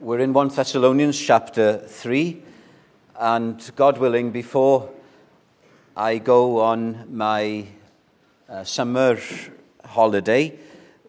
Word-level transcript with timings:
We're 0.00 0.20
in 0.20 0.32
1 0.32 0.50
Thessalonians 0.50 1.18
chapter 1.18 1.78
3, 1.78 2.40
and 3.18 3.70
God 3.74 3.98
willing, 3.98 4.30
before 4.30 4.90
I 5.96 6.18
go 6.18 6.60
on 6.60 7.04
my 7.10 7.66
uh, 8.48 8.62
summer 8.62 9.18
holiday, 9.84 10.56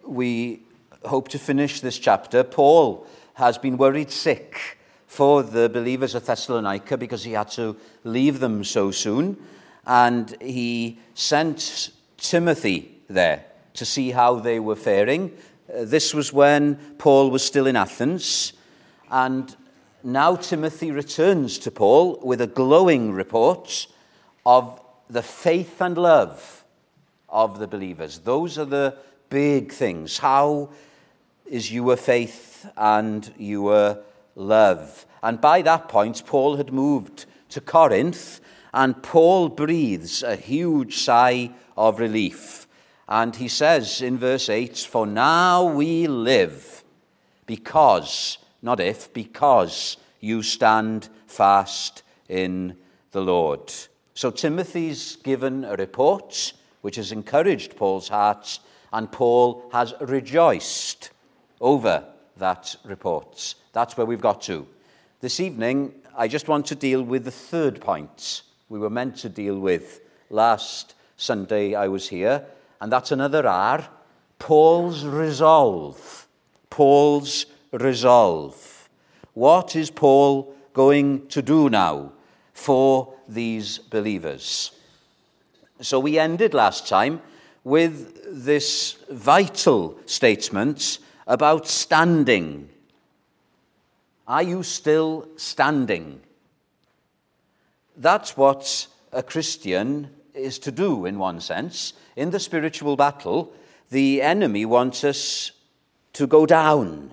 we 0.04 0.64
hope 1.06 1.28
to 1.28 1.38
finish 1.38 1.82
this 1.82 2.00
chapter. 2.00 2.44
Paul 2.44 3.06
has 3.36 3.60
been 3.60 3.78
worried 3.78 4.10
sick 4.10 4.80
for 5.06 5.44
the 5.44 5.70
believers 5.70 6.16
of 6.16 6.26
Thessalonica 6.26 6.98
because 6.98 7.24
he 7.24 7.34
had 7.34 7.52
to 7.52 7.76
leave 8.04 8.40
them 8.40 8.64
so 8.64 8.90
soon, 8.90 9.38
and 9.86 10.36
he 10.42 10.98
sent 11.14 11.92
Timothy 12.18 12.96
there 13.08 13.46
to 13.76 13.86
see 13.86 14.10
how 14.10 14.40
they 14.40 14.60
were 14.60 14.76
faring. 14.76 15.38
Uh, 15.72 15.86
this 15.86 16.12
was 16.12 16.34
when 16.34 16.76
Paul 16.98 17.30
was 17.30 17.44
still 17.44 17.68
in 17.68 17.76
Athens. 17.76 18.54
And 19.12 19.56
now 20.04 20.36
Timothy 20.36 20.92
returns 20.92 21.58
to 21.60 21.72
Paul 21.72 22.20
with 22.24 22.42
a 22.42 22.48
glowing 22.48 23.12
report 23.12 23.88
of 24.46 24.80
the 25.10 25.24
faith 25.24 25.82
and 25.82 25.98
love 25.98 26.64
of 27.28 27.60
the 27.60 27.68
believers. 27.68 28.20
Those 28.20 28.58
are 28.58 28.66
the 28.66 28.98
big 29.30 29.72
things. 29.72 30.20
How 30.20 30.70
is 31.46 31.72
your 31.72 31.98
faith 31.98 32.70
and 32.78 33.34
your 33.38 34.00
love? 34.36 35.06
And 35.22 35.42
by 35.42 35.62
that 35.64 35.90
point, 35.90 36.24
Paul 36.26 36.58
had 36.58 36.72
moved 36.72 37.26
to 37.50 37.62
Corinth, 37.62 38.40
and 38.74 39.02
Paul 39.02 39.50
breathes 39.50 40.24
a 40.24 40.36
huge 40.36 40.98
sigh 40.98 41.52
of 41.76 42.00
relief. 42.00 42.68
And 43.08 43.36
he 43.36 43.48
says 43.48 44.02
in 44.02 44.18
verse 44.18 44.50
8, 44.50 44.78
For 44.78 45.08
now 45.08 45.66
we 45.66 46.08
live 46.08 46.84
because 47.48 48.38
not 48.62 48.80
if, 48.80 49.14
because 49.14 49.98
you 50.20 50.44
stand 50.44 51.10
fast 51.28 52.04
in 52.28 52.76
the 53.12 53.22
Lord. 53.22 53.74
So 54.14 54.32
Timothy's 54.32 55.16
given 55.18 55.66
a 55.66 55.76
report 55.76 56.54
which 56.82 56.96
has 56.96 57.12
encouraged 57.12 57.76
Paul's 57.76 58.10
heart, 58.10 58.60
and 58.94 59.12
Paul 59.12 59.70
has 59.72 59.94
rejoiced 60.02 61.12
over 61.60 62.06
that 62.38 62.76
report. 62.86 63.56
That's 63.74 63.98
where 63.98 64.06
we've 64.06 64.22
got 64.22 64.42
to. 64.44 64.66
This 65.20 65.40
evening, 65.40 65.94
I 66.18 66.28
just 66.28 66.48
want 66.48 66.66
to 66.68 66.76
deal 66.76 67.04
with 67.04 67.26
the 67.26 67.32
third 67.32 67.82
point 67.82 68.44
we 68.70 68.80
were 68.80 68.90
meant 68.90 69.18
to 69.18 69.30
deal 69.30 69.60
with 69.60 70.00
last 70.30 70.94
Sunday 71.18 71.76
I 71.76 71.88
was 71.88 72.08
here, 72.08 72.46
and 72.80 72.92
that's 72.92 73.12
another 73.12 73.46
R 73.46 73.88
Paul's 74.38 75.06
resolve. 75.06 76.28
Paul's 76.70 77.46
resolve. 77.72 78.90
What 79.34 79.76
is 79.76 79.90
Paul 79.90 80.54
going 80.74 81.28
to 81.28 81.42
do 81.42 81.70
now 81.70 82.12
for 82.54 83.14
these 83.28 83.78
believers? 83.80 84.72
So 85.82 86.00
we 86.00 86.20
ended 86.20 86.54
last 86.54 86.88
time 86.88 87.22
with 87.64 88.44
this 88.46 88.98
vital 89.10 89.98
statement 90.06 91.00
about 91.28 91.68
standing. 91.68 92.70
Are 94.28 94.44
you 94.44 94.64
still 94.64 95.28
standing? 95.38 96.22
That's 97.96 98.36
what 98.36 98.88
a 99.12 99.24
Christian 99.24 100.10
is 100.34 100.60
to 100.60 100.72
do, 100.72 101.06
in 101.06 101.18
one 101.18 101.42
sense. 101.42 101.94
In 102.16 102.32
the 102.32 102.40
spiritual 102.40 102.96
battle, 102.96 103.54
the 103.90 104.22
enemy 104.22 104.66
wants 104.66 105.04
us 105.04 105.52
to 106.14 106.28
go 106.28 106.46
down 106.46 107.12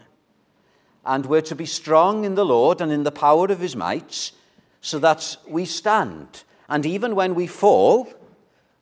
and 1.07 1.25
we're 1.25 1.41
to 1.43 1.55
be 1.55 1.67
strong 1.67 2.25
in 2.25 2.35
the 2.35 2.45
Lord 2.45 2.81
and 2.81 2.91
in 2.91 3.05
the 3.05 3.13
power 3.13 3.47
of 3.47 3.61
his 3.61 3.77
might, 3.77 4.33
so 4.81 4.99
that 4.99 5.37
we 5.47 5.65
stand. 5.65 6.43
And 6.69 6.85
even 6.85 7.15
when 7.15 7.35
we 7.35 7.47
fall, 7.47 8.13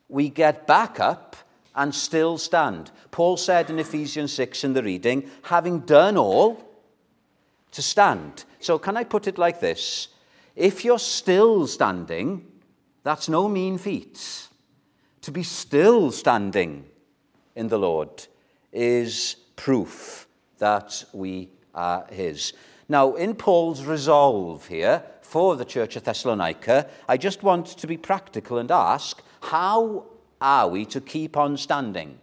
we 0.09 0.31
get 0.31 0.67
back 0.67 0.99
up 0.99 1.37
and 1.75 1.95
still 1.95 2.39
stand. 2.39 2.91
Paul 3.11 3.37
said 3.37 3.71
in 3.71 3.79
Ephesians 3.79 4.33
6 4.33 4.65
in 4.65 4.73
the 4.73 4.83
reading, 4.83 5.31
having 5.43 5.81
done 5.81 6.17
all, 6.17 6.65
to 7.73 7.83
stand. 7.83 8.45
So, 8.61 8.79
can 8.79 8.97
I 8.97 9.05
put 9.05 9.27
it 9.27 9.37
like 9.37 9.61
this? 9.61 10.09
If 10.57 10.85
you're 10.85 11.01
still 11.01 11.67
standing, 11.67 12.47
that's 13.03 13.29
no 13.29 13.49
mean 13.49 13.79
feat. 13.79 14.49
To 15.23 15.31
be 15.33 15.43
still 15.43 16.13
standing 16.13 16.87
in 17.57 17.69
the 17.69 17.79
Lord 17.79 18.27
is 18.73 19.37
proof 19.57 20.27
that 20.59 21.05
we 21.13 21.49
are 21.75 22.07
his. 22.11 22.53
Now, 22.89 23.15
in 23.15 23.35
Paul's 23.35 23.85
resolve 23.85 24.69
here 24.69 25.03
for 25.23 25.57
the 25.57 25.65
church 25.65 25.97
of 25.97 26.05
Thessalonica, 26.05 26.89
I 27.09 27.17
just 27.17 27.43
want 27.43 27.67
to 27.67 27.87
be 27.87 27.97
practical 27.97 28.59
and 28.59 28.71
ask 28.71 29.23
how 29.43 30.07
are 30.41 30.69
we 30.69 30.85
to 30.87 31.01
keep 31.01 31.37
on 31.37 31.57
standing? 31.57 32.19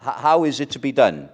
How 0.00 0.44
is 0.44 0.60
it 0.60 0.70
to 0.70 0.78
be 0.78 0.92
done? 0.92 1.28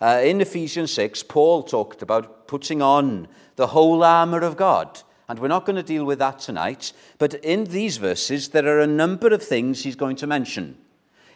Uh, 0.00 0.20
in 0.24 0.40
Ephesians 0.40 0.92
6, 0.92 1.24
Paul 1.24 1.62
talked 1.62 2.00
about 2.00 2.48
putting 2.48 2.80
on 2.80 3.28
the 3.56 3.68
whole 3.68 4.02
armour 4.02 4.40
of 4.40 4.56
God. 4.56 5.02
And 5.28 5.38
we're 5.38 5.48
not 5.48 5.66
going 5.66 5.76
to 5.76 5.82
deal 5.82 6.04
with 6.04 6.18
that 6.18 6.38
tonight. 6.38 6.92
But 7.18 7.34
in 7.34 7.64
these 7.64 7.98
verses, 7.98 8.48
there 8.48 8.66
are 8.66 8.80
a 8.80 8.86
number 8.86 9.28
of 9.28 9.42
things 9.42 9.82
he's 9.82 9.96
going 9.96 10.16
to 10.16 10.26
mention 10.26 10.78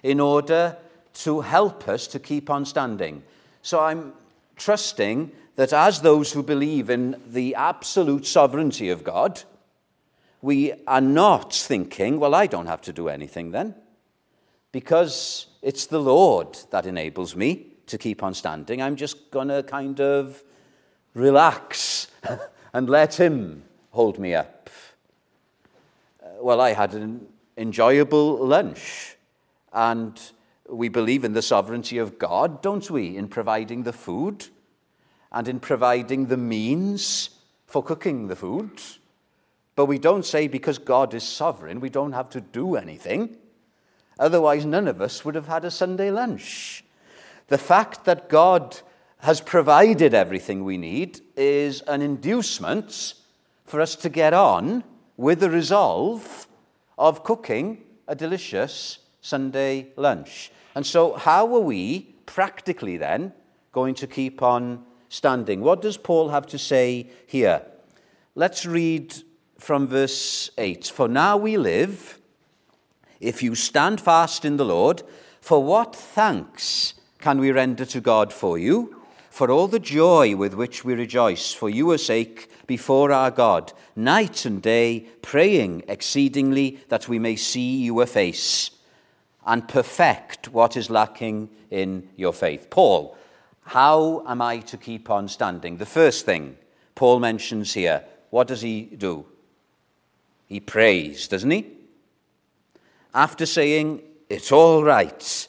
in 0.03 0.19
order 0.19 0.77
to 1.15 1.43
help 1.43 1.87
us 1.89 2.07
to 2.09 2.19
keep 2.19 2.51
on 2.51 2.65
standing. 2.65 3.23
So 3.63 3.81
I'm 3.81 4.15
trusting 4.57 5.33
that 5.57 5.73
as 5.73 6.01
those 6.01 6.33
who 6.33 6.43
believe 6.43 6.91
in 6.91 7.21
the 7.27 7.55
absolute 7.55 8.27
sovereignty 8.27 8.91
of 8.91 9.05
God, 9.05 9.43
we 10.43 10.73
are 10.87 11.01
not 11.01 11.55
thinking, 11.55 12.21
well, 12.21 12.35
I 12.35 12.47
don't 12.47 12.67
have 12.67 12.83
to 12.83 12.93
do 12.93 13.09
anything 13.09 13.53
then, 13.53 13.75
because 14.73 15.47
it's 15.63 15.87
the 15.87 16.01
Lord 16.01 16.59
that 16.71 16.87
enables 16.87 17.35
me 17.35 17.69
to 17.87 17.97
keep 17.97 18.23
on 18.23 18.35
standing. 18.35 18.83
I'm 18.83 18.97
just 18.97 19.31
going 19.31 19.49
to 19.49 19.63
kind 19.63 20.01
of 20.01 20.43
relax 21.15 22.09
and 22.73 22.91
let 22.91 23.15
Him 23.15 23.63
hold 23.91 24.19
me 24.19 24.35
up. 24.35 24.69
Uh, 26.23 26.27
well, 26.41 26.61
I 26.61 26.73
had 26.73 26.95
an 26.95 27.27
enjoyable 27.57 28.37
lunch, 28.45 29.17
and 29.73 30.21
we 30.69 30.89
believe 30.89 31.25
in 31.25 31.33
the 31.33 31.43
sovereignty 31.43 31.99
of 31.99 32.19
God, 32.19 32.63
don't 32.63 32.91
we, 32.91 33.17
in 33.17 33.29
providing 33.29 33.83
the 33.83 33.93
food 33.93 34.47
and 35.31 35.49
in 35.49 35.61
providing 35.61 36.27
the 36.27 36.37
means 36.37 37.31
for 37.67 37.83
cooking 37.83 38.29
the 38.29 38.37
food. 38.37 38.81
But 39.77 39.87
we 39.87 39.99
don't 39.99 40.25
say 40.25 40.49
because 40.49 40.79
God 40.79 41.13
is 41.15 41.25
sovereign, 41.25 41.81
we 41.81 41.91
don't 41.91 42.13
have 42.13 42.31
to 42.31 42.41
do 42.41 42.77
anything. 42.77 43.37
Otherwise, 44.19 44.65
none 44.65 44.87
of 44.87 45.01
us 45.01 45.25
would 45.25 45.35
have 45.35 45.49
had 45.49 45.65
a 45.65 45.71
Sunday 45.71 46.11
lunch. 46.11 46.85
The 47.49 47.59
fact 47.59 48.05
that 48.05 48.29
God 48.29 48.81
has 49.19 49.41
provided 49.41 50.15
everything 50.15 50.65
we 50.65 50.79
need 50.79 51.21
is 51.37 51.81
an 51.83 52.01
inducement 52.01 53.15
for 53.65 53.81
us 53.81 53.97
to 53.97 54.09
get 54.09 54.33
on 54.33 54.85
with 55.17 55.41
the 55.41 55.51
resolve 55.51 56.47
of 56.97 57.25
cooking 57.25 57.83
a 58.07 58.15
delicious 58.15 58.99
Sunday 59.25 59.87
lunch. 59.97 60.53
And 60.75 60.85
so, 60.85 61.15
how 61.15 61.47
are 61.55 61.61
we 61.61 62.15
practically 62.27 62.99
then 62.99 63.33
going 63.73 63.95
to 63.95 64.07
keep 64.07 64.43
on 64.43 64.85
standing? 65.09 65.63
What 65.63 65.81
does 65.81 65.97
Paul 65.97 66.29
have 66.29 66.47
to 66.49 66.59
say 66.59 67.09
here? 67.27 67.63
Let's 68.35 68.67
read 68.67 69.15
from 69.59 69.87
verse 69.87 70.51
8. 70.59 70.89
For 70.89 71.09
now 71.09 71.39
we 71.39 71.57
live, 71.57 72.21
if 73.19 73.43
you 73.43 73.55
stand 73.55 73.99
fast 73.99 74.45
in 74.45 74.59
the 74.59 74.67
Lord, 74.67 75.03
for 75.41 75.65
what 75.65 75.97
thanks 75.97 76.93
can 77.19 77.39
we 77.39 77.51
render 77.51 77.87
to 77.87 78.03
God 78.03 78.31
for 78.31 78.59
you? 78.59 79.01
For 79.31 79.51
all 79.51 79.69
the 79.69 79.81
joy 79.81 80.37
with 80.37 80.53
which 80.53 80.85
we 80.85 80.93
rejoice 80.93 81.51
for 81.55 81.71
your 81.71 81.97
sake 81.97 82.51
before 82.67 83.11
our 83.11 83.31
God, 83.31 83.73
night 83.97 84.45
and 84.45 84.61
day, 84.61 85.07
praying 85.23 85.85
exceedingly 85.89 86.81
that 86.91 87.09
we 87.09 87.19
may 87.19 87.37
see 87.37 87.85
your 87.85 88.05
face 88.05 88.71
and 89.47 89.69
perfect 89.69 90.49
what 90.49 90.77
is 90.77 90.91
lacking 90.91 91.51
in 91.71 92.09
your 92.17 92.33
faith. 92.33 92.71
Paul, 92.71 93.17
how 93.65 94.25
am 94.27 94.41
I 94.41 94.59
to 94.61 94.77
keep 94.77 95.11
on 95.11 95.29
standing? 95.29 95.77
The 95.77 95.87
first 95.87 96.25
thing 96.25 96.57
Paul 96.95 97.21
mentions 97.21 97.75
here, 97.75 98.05
what 98.31 98.49
does 98.49 98.61
he 98.61 98.83
do? 98.83 99.27
He 100.47 100.61
prays, 100.61 101.29
doesn't 101.29 101.51
he? 101.51 101.67
After 103.15 103.47
saying, 103.47 104.03
It's 104.29 104.53
all 104.53 104.83
right, 104.83 105.49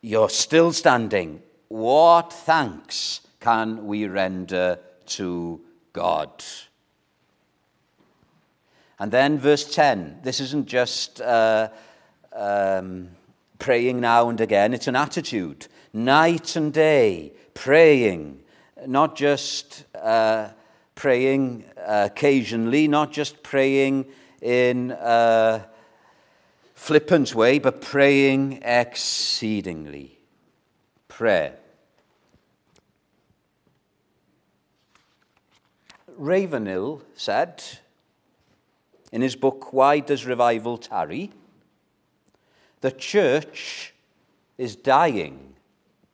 you're 0.00 0.30
still 0.30 0.72
standing, 0.72 1.42
what 1.68 2.32
thanks 2.32 3.20
can 3.40 3.86
we 3.86 4.06
render 4.06 4.78
to 5.06 5.60
God? 5.92 6.44
And 8.98 9.10
then 9.10 9.38
verse 9.38 9.74
10, 9.74 10.20
this 10.22 10.40
isn't 10.40 10.66
just. 10.66 11.20
Uh, 11.20 11.68
um, 12.34 13.08
praying 13.58 14.00
now 14.00 14.28
and 14.28 14.40
again. 14.40 14.74
It's 14.74 14.88
an 14.88 14.96
attitude, 14.96 15.66
night 15.92 16.56
and 16.56 16.72
day, 16.72 17.32
praying, 17.54 18.40
not 18.86 19.16
just 19.16 19.84
uh, 19.94 20.48
praying 20.94 21.64
occasionally, 21.76 22.88
not 22.88 23.12
just 23.12 23.42
praying 23.42 24.06
in 24.40 24.90
a 24.92 25.64
flippant 26.74 27.34
way, 27.34 27.58
but 27.58 27.80
praying 27.80 28.60
exceedingly. 28.62 30.18
Prayer. 31.08 31.56
Ravenhill 36.16 37.02
said 37.14 37.62
in 39.12 39.22
his 39.22 39.36
book, 39.36 39.72
Why 39.72 40.00
Does 40.00 40.26
Revival 40.26 40.78
Tarry? 40.78 41.30
The 42.82 42.90
church 42.90 43.94
is 44.58 44.74
dying 44.74 45.54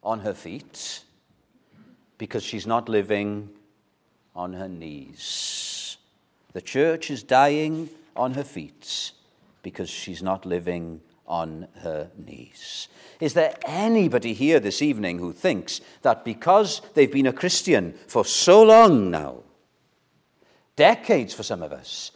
on 0.03 0.21
her 0.21 0.35
feet 0.35 1.03
because 2.19 2.43
she's 2.43 2.67
not 2.67 2.91
living 2.91 3.49
on 4.37 4.53
her 4.53 4.69
knees. 4.69 5.97
The 6.53 6.61
church 6.61 7.11
is 7.11 7.23
dying 7.23 7.89
on 8.15 8.35
her 8.35 8.45
feet 8.45 9.13
because 9.63 9.89
she's 9.89 10.23
not 10.23 10.45
living 10.45 11.01
on 11.27 11.69
her 11.81 12.11
knees. 12.19 12.89
Is 13.19 13.33
there 13.33 13.55
anybody 13.65 14.35
here 14.35 14.61
this 14.61 14.83
evening 14.83 15.19
who 15.19 15.33
thinks 15.33 15.81
that 16.03 16.23
because 16.23 16.83
they've 16.93 17.11
been 17.11 17.27
a 17.27 17.33
Christian 17.33 17.95
for 18.09 18.27
so 18.27 18.63
long 18.63 19.11
now, 19.11 19.39
decades 20.77 21.33
for 21.33 21.43
some 21.43 21.63
of 21.63 21.73
us, 21.73 22.11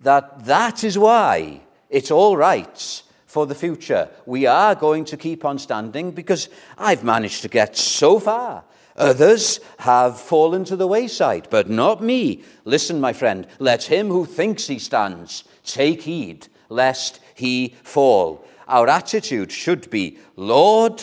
that 0.00 0.46
that 0.46 0.82
is 0.82 0.98
why 0.98 1.60
it's 1.88 2.10
all 2.10 2.36
right 2.36 3.02
for 3.34 3.46
the 3.46 3.54
future. 3.54 4.08
We 4.26 4.46
are 4.46 4.76
going 4.76 5.04
to 5.06 5.16
keep 5.16 5.44
on 5.44 5.58
standing 5.58 6.12
because 6.12 6.48
I've 6.78 7.02
managed 7.02 7.42
to 7.42 7.48
get 7.48 7.76
so 7.76 8.20
far. 8.20 8.62
Others 8.96 9.58
have 9.78 10.20
fallen 10.20 10.64
to 10.66 10.76
the 10.76 10.86
wayside, 10.86 11.48
but 11.50 11.68
not 11.68 12.00
me. 12.00 12.44
Listen, 12.64 13.00
my 13.00 13.12
friend, 13.12 13.48
let 13.58 13.82
him 13.82 14.06
who 14.06 14.24
thinks 14.24 14.68
he 14.68 14.78
stands 14.78 15.42
take 15.64 16.02
heed 16.02 16.46
lest 16.68 17.18
he 17.34 17.74
fall. 17.82 18.46
Our 18.68 18.86
attitude 18.88 19.50
should 19.50 19.90
be, 19.90 20.16
Lord, 20.36 21.02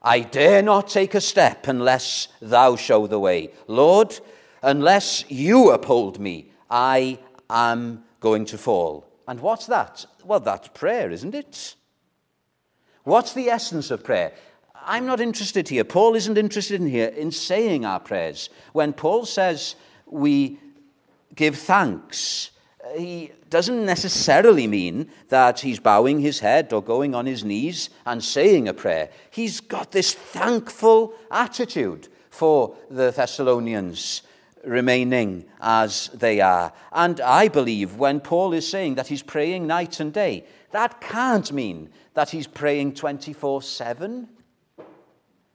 I 0.00 0.20
dare 0.20 0.62
not 0.62 0.88
take 0.88 1.14
a 1.14 1.20
step 1.20 1.68
unless 1.68 2.28
thou 2.40 2.76
show 2.76 3.06
the 3.06 3.20
way. 3.20 3.50
Lord, 3.66 4.18
unless 4.62 5.30
you 5.30 5.72
uphold 5.72 6.18
me, 6.18 6.52
I 6.70 7.18
am 7.50 8.02
going 8.20 8.46
to 8.46 8.56
fall. 8.56 9.06
And 9.28 9.40
what's 9.40 9.66
that? 9.66 10.06
Well, 10.24 10.40
that's 10.40 10.68
prayer, 10.68 11.10
isn't 11.10 11.34
it? 11.34 11.74
What's 13.04 13.32
the 13.32 13.48
essence 13.48 13.90
of 13.90 14.04
prayer? 14.04 14.32
I'm 14.74 15.06
not 15.06 15.20
interested 15.20 15.68
here. 15.68 15.84
Paul 15.84 16.14
isn't 16.14 16.38
interested 16.38 16.80
in 16.80 16.86
here 16.88 17.08
in 17.08 17.32
saying 17.32 17.84
our 17.84 18.00
prayers. 18.00 18.50
When 18.72 18.92
Paul 18.92 19.26
says 19.26 19.74
we 20.06 20.58
give 21.34 21.56
thanks, 21.56 22.50
he 22.96 23.32
doesn't 23.50 23.84
necessarily 23.84 24.66
mean 24.66 25.10
that 25.28 25.60
he's 25.60 25.80
bowing 25.80 26.20
his 26.20 26.40
head 26.40 26.72
or 26.72 26.82
going 26.82 27.14
on 27.14 27.26
his 27.26 27.44
knees 27.44 27.90
and 28.06 28.22
saying 28.22 28.68
a 28.68 28.74
prayer. 28.74 29.10
He's 29.30 29.60
got 29.60 29.92
this 29.92 30.14
thankful 30.14 31.14
attitude 31.30 32.08
for 32.30 32.76
the 32.90 33.10
Thessalonians 33.10 34.22
remaining 34.64 35.44
as 35.60 36.08
they 36.14 36.40
are. 36.40 36.72
And 36.92 37.20
I 37.20 37.48
believe 37.48 37.96
when 37.96 38.20
Paul 38.20 38.52
is 38.52 38.68
saying 38.68 38.96
that 38.96 39.08
he's 39.08 39.22
praying 39.22 39.66
night 39.66 40.00
and 40.00 40.12
day, 40.12 40.44
that 40.72 41.00
can't 41.00 41.50
mean 41.52 41.90
that 42.14 42.30
he's 42.30 42.46
praying 42.46 42.94
24 42.94 43.62
7. 43.62 44.28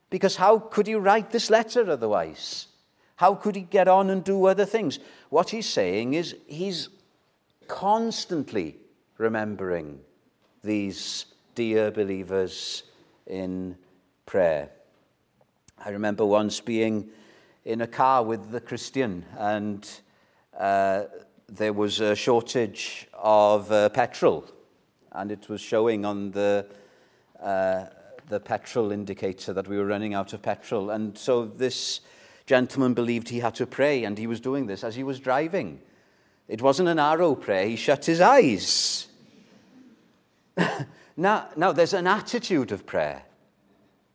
Because 0.10 0.36
how 0.36 0.60
could 0.60 0.88
he 0.88 0.96
write 0.96 1.32
this 1.32 1.50
letter 1.50 1.90
otherwise? 1.90 2.68
How 3.18 3.36
could 3.36 3.56
he 3.56 3.62
get 3.62 3.88
on 3.88 4.10
and 4.10 4.24
do 4.24 4.46
other 4.46 4.66
things? 4.66 5.00
What 5.30 5.50
he's 5.50 5.68
saying 5.68 6.14
is 6.14 6.36
he's 6.48 6.90
constantly 7.68 8.78
remembering 9.18 10.00
these 10.64 11.26
dear 11.54 11.92
believers 11.92 12.84
in 13.26 13.78
prayer. 14.26 14.70
I 15.84 15.90
remember 15.90 16.26
once 16.26 16.60
being 16.60 17.10
in 17.66 17.82
a 17.82 17.88
car 17.88 18.24
with 18.24 18.52
the 18.52 18.62
Christian, 18.62 19.26
and 19.38 19.90
uh, 20.58 21.04
there 21.50 21.74
was 21.74 22.00
a 22.00 22.16
shortage 22.16 23.08
of 23.14 23.72
uh, 23.72 23.90
petrol, 23.90 24.46
and 25.12 25.32
it 25.32 25.50
was 25.50 25.60
showing 25.60 26.06
on 26.06 26.32
the 26.32 26.68
uh, 27.42 27.86
the 28.30 28.40
petrol 28.40 28.92
indicator 28.92 29.54
that 29.54 29.68
we 29.68 29.78
were 29.78 29.86
running 29.86 30.14
out 30.14 30.34
of 30.34 30.42
petrol. 30.42 30.90
And 30.90 31.18
so 31.18 31.46
this 31.46 32.02
gentleman 32.46 32.94
believed 32.94 33.30
he 33.30 33.40
had 33.40 33.56
to 33.56 33.68
pray, 33.68 34.04
and 34.04 34.18
he 34.18 34.28
was 34.28 34.40
doing 34.40 34.68
this 34.68 34.84
as 34.84 34.96
he 34.96 35.04
was 35.04 35.20
driving. 35.20 35.80
It 36.48 36.62
wasn't 36.62 36.90
an 36.90 37.00
arrow 37.00 37.36
prayer, 37.36 37.68
he 37.68 37.76
shut 37.76 38.06
his 38.06 38.22
eyes. 38.22 39.08
now, 41.18 41.50
now, 41.56 41.72
there's 41.72 41.94
an 41.94 42.08
attitude 42.08 42.72
of 42.72 42.86
prayer 42.86 43.24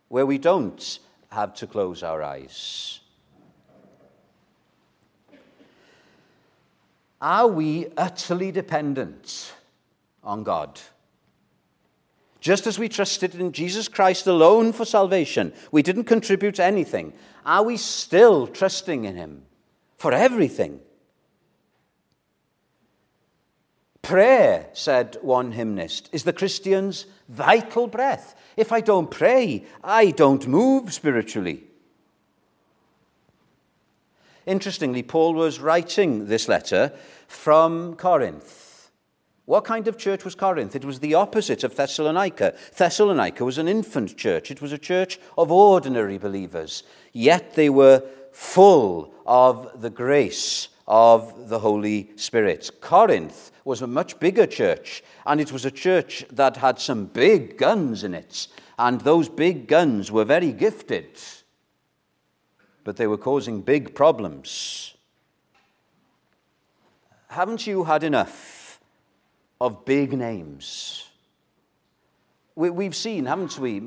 where 0.08 0.26
we 0.26 0.38
don't 0.38 0.98
have 1.30 1.54
to 1.54 1.66
close 1.66 2.02
our 2.02 2.22
eyes. 2.22 2.99
Are 7.20 7.46
we 7.46 7.88
utterly 7.96 8.50
dependent 8.50 9.52
on 10.24 10.42
God? 10.42 10.80
Just 12.40 12.66
as 12.66 12.78
we 12.78 12.88
trusted 12.88 13.34
in 13.34 13.52
Jesus 13.52 13.88
Christ 13.88 14.26
alone 14.26 14.72
for 14.72 14.86
salvation, 14.86 15.52
we 15.70 15.82
didn't 15.82 16.04
contribute 16.04 16.58
anything. 16.58 17.12
Are 17.44 17.62
we 17.62 17.76
still 17.76 18.46
trusting 18.46 19.04
in 19.04 19.16
Him 19.16 19.42
for 19.98 20.12
everything? 20.12 20.80
Prayer, 24.00 24.68
said 24.72 25.18
one 25.20 25.52
hymnist, 25.52 26.08
is 26.12 26.24
the 26.24 26.32
Christian's 26.32 27.04
vital 27.28 27.86
breath. 27.86 28.34
If 28.56 28.72
I 28.72 28.80
don't 28.80 29.10
pray, 29.10 29.66
I 29.84 30.10
don't 30.10 30.48
move 30.48 30.92
spiritually. 30.94 31.64
Interestingly, 34.50 35.04
Paul 35.04 35.34
was 35.34 35.60
writing 35.60 36.26
this 36.26 36.48
letter 36.48 36.92
from 37.28 37.94
Corinth. 37.94 38.90
What 39.44 39.64
kind 39.64 39.86
of 39.86 39.96
church 39.96 40.24
was 40.24 40.34
Corinth? 40.34 40.74
It 40.74 40.84
was 40.84 40.98
the 40.98 41.14
opposite 41.14 41.62
of 41.62 41.76
Thessalonica. 41.76 42.56
Thessalonica 42.76 43.44
was 43.44 43.58
an 43.58 43.68
infant 43.68 44.16
church, 44.16 44.50
it 44.50 44.60
was 44.60 44.72
a 44.72 44.78
church 44.78 45.20
of 45.38 45.52
ordinary 45.52 46.18
believers, 46.18 46.82
yet 47.12 47.54
they 47.54 47.70
were 47.70 48.02
full 48.32 49.14
of 49.24 49.80
the 49.80 49.90
grace 49.90 50.66
of 50.88 51.48
the 51.48 51.60
Holy 51.60 52.10
Spirit. 52.16 52.72
Corinth 52.80 53.52
was 53.64 53.82
a 53.82 53.86
much 53.86 54.18
bigger 54.18 54.48
church, 54.48 55.04
and 55.26 55.40
it 55.40 55.52
was 55.52 55.64
a 55.64 55.70
church 55.70 56.24
that 56.28 56.56
had 56.56 56.80
some 56.80 57.06
big 57.06 57.56
guns 57.56 58.02
in 58.02 58.14
it, 58.14 58.48
and 58.80 59.00
those 59.02 59.28
big 59.28 59.68
guns 59.68 60.10
were 60.10 60.24
very 60.24 60.52
gifted 60.52 61.20
but 62.84 62.96
they 62.96 63.06
were 63.06 63.18
causing 63.18 63.60
big 63.60 63.94
problems. 63.94 64.94
Haven't 67.28 67.66
you 67.66 67.84
had 67.84 68.02
enough 68.02 68.80
of 69.60 69.84
big 69.84 70.12
names? 70.12 71.08
We, 72.56 72.84
have 72.84 72.96
seen, 72.96 73.26
haven't 73.26 73.58
we? 73.58 73.80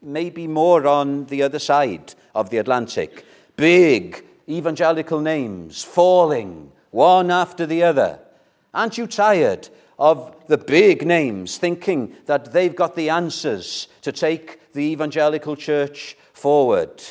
Maybe 0.00 0.46
more 0.46 0.86
on 0.86 1.26
the 1.26 1.42
other 1.42 1.58
side 1.58 2.14
of 2.34 2.50
the 2.50 2.58
Atlantic. 2.58 3.24
Big 3.56 4.24
evangelical 4.48 5.20
names 5.20 5.82
falling 5.82 6.72
one 6.90 7.30
after 7.30 7.66
the 7.66 7.82
other. 7.82 8.20
Aren't 8.72 8.96
you 8.96 9.06
tired 9.06 9.68
of 9.98 10.34
the 10.46 10.56
big 10.56 11.06
names 11.06 11.58
thinking 11.58 12.14
that 12.26 12.52
they've 12.52 12.76
got 12.76 12.94
the 12.94 13.10
answers 13.10 13.88
to 14.02 14.12
take 14.12 14.72
the 14.72 14.92
evangelical 14.92 15.56
church 15.56 16.16
forward? 16.32 17.02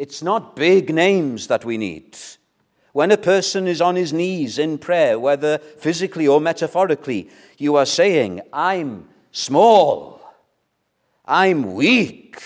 It's 0.00 0.22
not 0.22 0.56
big 0.56 0.94
names 0.94 1.48
that 1.48 1.66
we 1.66 1.76
need. 1.76 2.16
When 2.94 3.10
a 3.10 3.18
person 3.18 3.68
is 3.68 3.82
on 3.82 3.96
his 3.96 4.14
knees 4.14 4.58
in 4.58 4.78
prayer, 4.78 5.18
whether 5.18 5.58
physically 5.58 6.26
or 6.26 6.40
metaphorically, 6.40 7.28
you 7.58 7.76
are 7.76 7.84
saying, 7.84 8.40
I'm 8.50 9.10
small, 9.30 10.22
I'm 11.26 11.74
weak. 11.74 12.42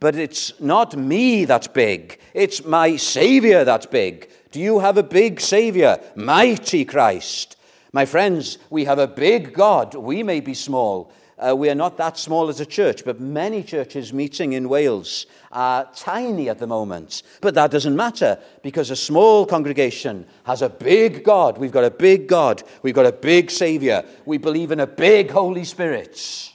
But 0.00 0.16
it's 0.16 0.60
not 0.60 0.98
me 0.98 1.46
that's 1.46 1.66
big, 1.66 2.20
it's 2.34 2.62
my 2.62 2.96
Savior 2.96 3.64
that's 3.64 3.86
big. 3.86 4.30
Do 4.50 4.60
you 4.60 4.80
have 4.80 4.98
a 4.98 5.02
big 5.02 5.40
Savior? 5.40 5.98
Mighty 6.14 6.84
Christ. 6.84 7.56
My 7.94 8.04
friends, 8.04 8.58
we 8.68 8.84
have 8.84 8.98
a 8.98 9.08
big 9.08 9.54
God. 9.54 9.94
We 9.94 10.22
may 10.22 10.40
be 10.40 10.52
small, 10.52 11.10
uh, 11.40 11.56
we 11.56 11.70
are 11.70 11.74
not 11.74 11.96
that 11.96 12.18
small 12.18 12.48
as 12.48 12.60
a 12.60 12.66
church, 12.66 13.04
but 13.04 13.18
many 13.18 13.62
churches 13.62 14.12
meeting 14.12 14.52
in 14.52 14.68
Wales 14.68 15.26
are 15.50 15.88
tiny 15.94 16.48
at 16.48 16.58
the 16.58 16.66
moment. 16.66 17.22
But 17.40 17.54
that 17.54 17.70
doesn't 17.70 17.96
matter 17.96 18.38
because 18.62 18.90
a 18.90 18.96
small 18.96 19.46
congregation 19.46 20.26
has 20.44 20.60
a 20.60 20.68
big 20.68 21.24
God. 21.24 21.56
We've 21.56 21.72
got 21.72 21.84
a 21.84 21.90
big 21.90 22.28
God. 22.28 22.62
We've 22.82 22.94
got 22.94 23.06
a 23.06 23.12
big 23.12 23.50
Savior. 23.50 24.04
We 24.26 24.38
believe 24.38 24.70
in 24.70 24.80
a 24.80 24.86
big 24.86 25.30
Holy 25.30 25.64
Spirit. 25.64 26.52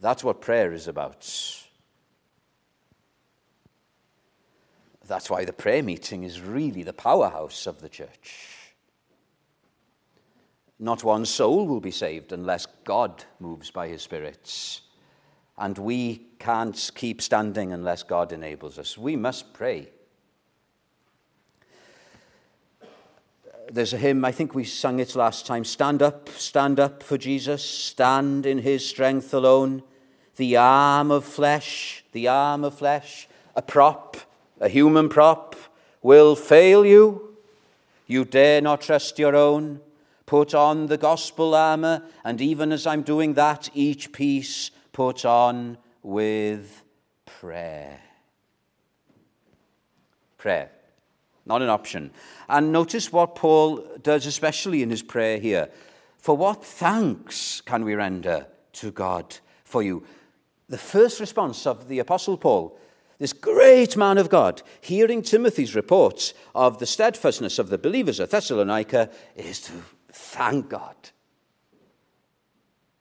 That's 0.00 0.24
what 0.24 0.40
prayer 0.40 0.72
is 0.72 0.88
about. 0.88 1.30
That's 5.06 5.30
why 5.30 5.44
the 5.44 5.52
prayer 5.52 5.82
meeting 5.82 6.24
is 6.24 6.40
really 6.40 6.82
the 6.82 6.92
powerhouse 6.92 7.66
of 7.66 7.80
the 7.80 7.88
church. 7.88 8.55
Not 10.78 11.04
one 11.04 11.24
soul 11.24 11.66
will 11.66 11.80
be 11.80 11.90
saved 11.90 12.32
unless 12.32 12.66
God 12.84 13.24
moves 13.40 13.70
by 13.70 13.88
his 13.88 14.02
spirits. 14.02 14.82
And 15.56 15.78
we 15.78 16.26
can't 16.38 16.90
keep 16.94 17.22
standing 17.22 17.72
unless 17.72 18.02
God 18.02 18.30
enables 18.30 18.78
us. 18.78 18.98
We 18.98 19.16
must 19.16 19.54
pray. 19.54 19.88
There's 23.72 23.94
a 23.94 23.98
hymn, 23.98 24.24
I 24.24 24.32
think 24.32 24.54
we 24.54 24.64
sung 24.64 25.00
it 25.00 25.16
last 25.16 25.46
time 25.46 25.64
Stand 25.64 26.02
up, 26.02 26.28
stand 26.28 26.78
up 26.78 27.02
for 27.02 27.18
Jesus, 27.18 27.64
stand 27.64 28.46
in 28.46 28.58
his 28.58 28.86
strength 28.86 29.34
alone. 29.34 29.82
The 30.36 30.56
arm 30.56 31.10
of 31.10 31.24
flesh, 31.24 32.04
the 32.12 32.28
arm 32.28 32.62
of 32.62 32.74
flesh, 32.74 33.26
a 33.56 33.62
prop, 33.62 34.18
a 34.60 34.68
human 34.68 35.08
prop, 35.08 35.56
will 36.02 36.36
fail 36.36 36.84
you. 36.84 37.36
You 38.06 38.24
dare 38.24 38.60
not 38.60 38.82
trust 38.82 39.18
your 39.18 39.34
own. 39.34 39.80
Put 40.26 40.54
on 40.54 40.86
the 40.86 40.98
gospel 40.98 41.54
armor, 41.54 42.02
and 42.24 42.40
even 42.40 42.72
as 42.72 42.86
I'm 42.86 43.02
doing 43.02 43.34
that, 43.34 43.70
each 43.74 44.12
piece 44.12 44.72
put 44.92 45.24
on 45.24 45.78
with 46.02 46.82
prayer. 47.24 48.00
Prayer, 50.36 50.70
not 51.44 51.62
an 51.62 51.68
option. 51.68 52.10
And 52.48 52.72
notice 52.72 53.12
what 53.12 53.36
Paul 53.36 53.86
does, 54.02 54.26
especially 54.26 54.82
in 54.82 54.90
his 54.90 55.02
prayer 55.02 55.38
here. 55.38 55.70
For 56.18 56.36
what 56.36 56.64
thanks 56.64 57.60
can 57.60 57.84
we 57.84 57.94
render 57.94 58.46
to 58.74 58.90
God 58.90 59.36
for 59.64 59.82
you? 59.82 60.04
The 60.68 60.78
first 60.78 61.20
response 61.20 61.66
of 61.66 61.86
the 61.86 62.00
Apostle 62.00 62.36
Paul 62.36 62.76
this 63.18 63.32
great 63.32 63.96
man 63.96 64.18
of 64.18 64.28
God, 64.28 64.62
hearing 64.80 65.22
Timothy's 65.22 65.74
reports 65.74 66.34
of 66.54 66.78
the 66.78 66.86
steadfastness 66.86 67.58
of 67.58 67.70
the 67.70 67.78
believers 67.78 68.20
at 68.20 68.30
Thessalonica, 68.30 69.08
is 69.34 69.60
to 69.62 69.72
Thank 70.18 70.70
God. 70.70 70.96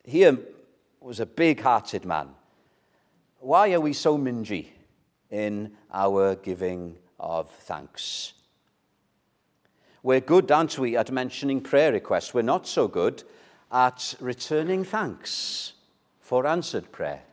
He 0.03 0.25
um, 0.25 0.41
was 0.99 1.21
a 1.21 1.25
big 1.25 1.61
hearted 1.61 2.03
man. 2.03 2.29
Why 3.39 3.71
are 3.71 3.79
we 3.79 3.93
so 3.93 4.17
mingy 4.17 4.67
in 5.31 5.71
our 5.93 6.35
giving 6.35 6.97
of 7.17 7.49
thanks? 7.49 8.33
We're 10.03 10.19
good, 10.19 10.51
aren't 10.51 10.77
we, 10.77 10.97
at 10.97 11.09
mentioning 11.09 11.61
prayer 11.61 11.93
requests. 11.93 12.33
We're 12.33 12.41
not 12.41 12.67
so 12.67 12.89
good 12.89 13.23
at 13.71 14.15
returning 14.19 14.83
thanks 14.83 15.73
for 16.19 16.45
answered 16.45 16.91
prayer. 16.91 17.23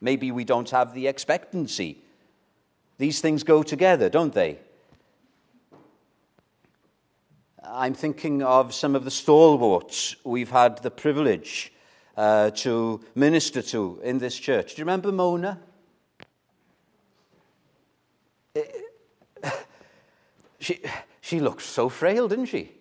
Maybe 0.00 0.30
we 0.30 0.44
don't 0.44 0.70
have 0.70 0.94
the 0.94 1.08
expectancy. 1.08 1.98
These 2.98 3.20
things 3.20 3.42
go 3.42 3.64
together, 3.64 4.08
don't 4.08 4.32
they? 4.32 4.60
I'm 7.66 7.94
thinking 7.94 8.42
of 8.42 8.74
some 8.74 8.94
of 8.94 9.04
the 9.04 9.10
stalwarts 9.10 10.16
we've 10.24 10.50
had 10.50 10.82
the 10.82 10.90
privilege 10.90 11.72
uh, 12.16 12.50
to 12.50 13.00
minister 13.14 13.62
to 13.62 14.00
in 14.02 14.18
this 14.18 14.38
church. 14.38 14.74
Do 14.74 14.80
you 14.80 14.84
remember 14.84 15.12
Mona? 15.12 15.60
She, 20.60 20.80
she 21.20 21.40
looked 21.40 21.60
so 21.60 21.90
frail, 21.90 22.26
didn't 22.26 22.46
she? 22.46 22.72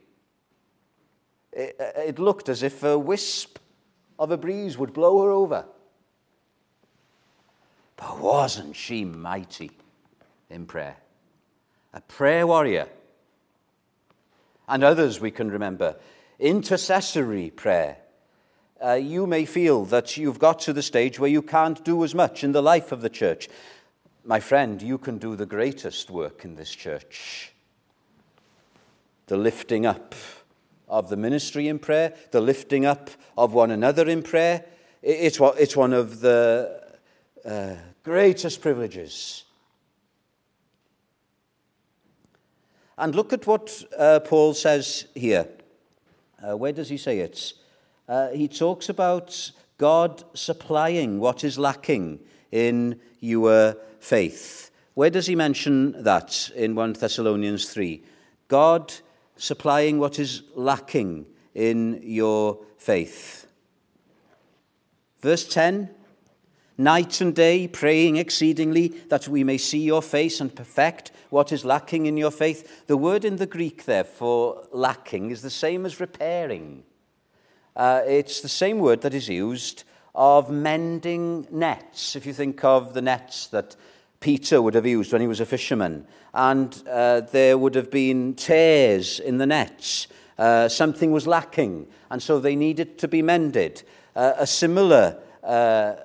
It, 1.52 1.76
it 1.98 2.18
looked 2.18 2.48
as 2.48 2.64
if 2.64 2.82
a 2.82 2.98
wisp 2.98 3.60
of 4.18 4.32
a 4.32 4.38
breeze 4.38 4.78
would 4.78 4.94
blow 4.94 5.22
her 5.22 5.32
over. 5.32 5.66
But 7.98 8.20
wasn't 8.20 8.78
she 8.78 9.04
mighty 9.04 9.72
in 10.50 10.66
prayer? 10.66 10.96
A 11.94 12.00
prayer 12.00 12.48
warrior 12.48 12.88
and 14.68 14.84
others 14.84 15.20
we 15.20 15.32
can 15.32 15.50
remember. 15.50 15.96
Intercessory 16.40 17.50
prayer. 17.50 17.98
Uh, 18.84 18.94
you 18.94 19.26
may 19.26 19.46
feel 19.46 19.86
that 19.86 20.18
you've 20.18 20.40
got 20.40 20.60
to 20.60 20.74
the 20.74 20.82
stage 20.82 21.20
where 21.20 21.30
you 21.30 21.42
can't 21.42 21.84
do 21.86 22.04
as 22.04 22.14
much 22.14 22.44
in 22.44 22.52
the 22.52 22.62
life 22.62 22.92
of 22.92 23.02
the 23.02 23.10
church. 23.10 23.48
My 24.26 24.40
friend, 24.40 24.82
you 24.82 24.98
can 24.98 25.18
do 25.18 25.36
the 25.36 25.46
greatest 25.46 26.10
work 26.10 26.44
in 26.44 26.56
this 26.56 26.72
church. 26.72 27.54
The 29.28 29.38
lifting 29.38 29.86
up 29.86 30.16
of 30.90 31.10
the 31.10 31.18
ministry 31.18 31.68
in 31.68 31.80
prayer, 31.80 32.14
the 32.32 32.42
lifting 32.42 32.86
up 32.86 33.10
of 33.38 33.54
one 33.54 33.72
another 33.72 34.08
in 34.08 34.22
prayer. 34.22 34.66
It's, 35.02 35.40
it's 35.42 35.78
one 35.78 35.94
of 35.94 36.20
the 36.20 36.82
uh, 37.46 37.76
greatest 38.04 38.62
privileges 38.62 39.44
And 42.98 43.16
look 43.16 43.34
at 43.34 43.48
what 43.48 43.84
uh, 43.98 44.20
Paul 44.20 44.54
says 44.54 45.06
here. 45.16 45.48
Uh, 46.42 46.58
where 46.58 46.72
does 46.74 46.90
he 46.90 46.98
say 46.98 47.20
it? 47.20 47.54
Uh, 48.08 48.30
he 48.30 48.48
talks 48.48 48.90
about 48.90 49.52
God 49.78 50.24
supplying 50.34 51.20
what 51.20 51.44
is 51.44 51.58
lacking 51.58 52.20
in 52.52 53.00
your 53.20 53.78
faith. 54.00 54.70
Where 54.94 55.10
does 55.10 55.26
he 55.26 55.36
mention 55.36 56.04
that 56.04 56.52
in 56.56 56.76
1 56.76 56.94
Thessalonians 56.94 57.70
3? 57.70 58.04
God 58.48 58.94
supplying 59.38 59.98
what 59.98 60.20
is 60.20 60.44
lacking 60.54 61.26
in 61.56 62.00
your 62.04 62.60
faith. 62.78 63.48
Verse 65.22 65.48
10 65.48 65.90
night 66.78 67.22
and 67.22 67.36
day, 67.36 67.68
praying 67.68 68.18
exceedingly 68.18 68.88
that 69.10 69.28
we 69.28 69.44
may 69.44 69.58
see 69.58 69.80
your 69.80 70.02
face 70.02 70.42
and 70.42 70.56
perfect 70.56 71.12
what 71.30 71.52
is 71.52 71.66
lacking 71.66 72.06
in 72.06 72.18
your 72.18 72.32
faith. 72.32 72.88
The 72.88 72.98
word 72.98 73.26
in 73.26 73.38
the 73.38 73.46
Greek 73.46 73.86
there 73.86 74.04
for 74.04 74.68
lacking 74.72 75.32
is 75.32 75.42
the 75.42 75.50
same 75.50 75.86
as 75.86 76.00
repairing. 76.00 76.84
Uh, 77.76 78.02
it's 78.06 78.42
the 78.42 78.50
same 78.50 78.80
word 78.80 79.02
that 79.02 79.14
is 79.14 79.30
used 79.30 79.84
of 80.16 80.52
mending 80.52 81.48
nets. 81.50 82.16
If 82.16 82.26
you 82.26 82.34
think 82.34 82.64
of 82.64 82.94
the 82.94 83.02
nets 83.02 83.48
that 83.48 83.76
Peter 84.20 84.62
would 84.62 84.76
have 84.76 84.86
used 84.86 85.12
when 85.12 85.22
he 85.22 85.28
was 85.28 85.40
a 85.40 85.46
fisherman, 85.46 86.08
and 86.34 86.82
uh, 86.90 87.22
there 87.32 87.58
would 87.58 87.76
have 87.76 87.92
been 87.92 88.34
tears 88.36 89.20
in 89.20 89.38
the 89.38 89.46
nets. 89.46 90.08
Uh, 90.38 90.68
something 90.70 91.12
was 91.12 91.28
lacking, 91.28 91.88
and 92.10 92.24
so 92.24 92.40
they 92.40 92.56
needed 92.56 92.98
to 93.00 93.08
be 93.08 93.22
mended. 93.22 93.84
Uh, 94.16 94.34
a 94.38 94.48
similar 94.48 95.18
uh, 95.44 95.96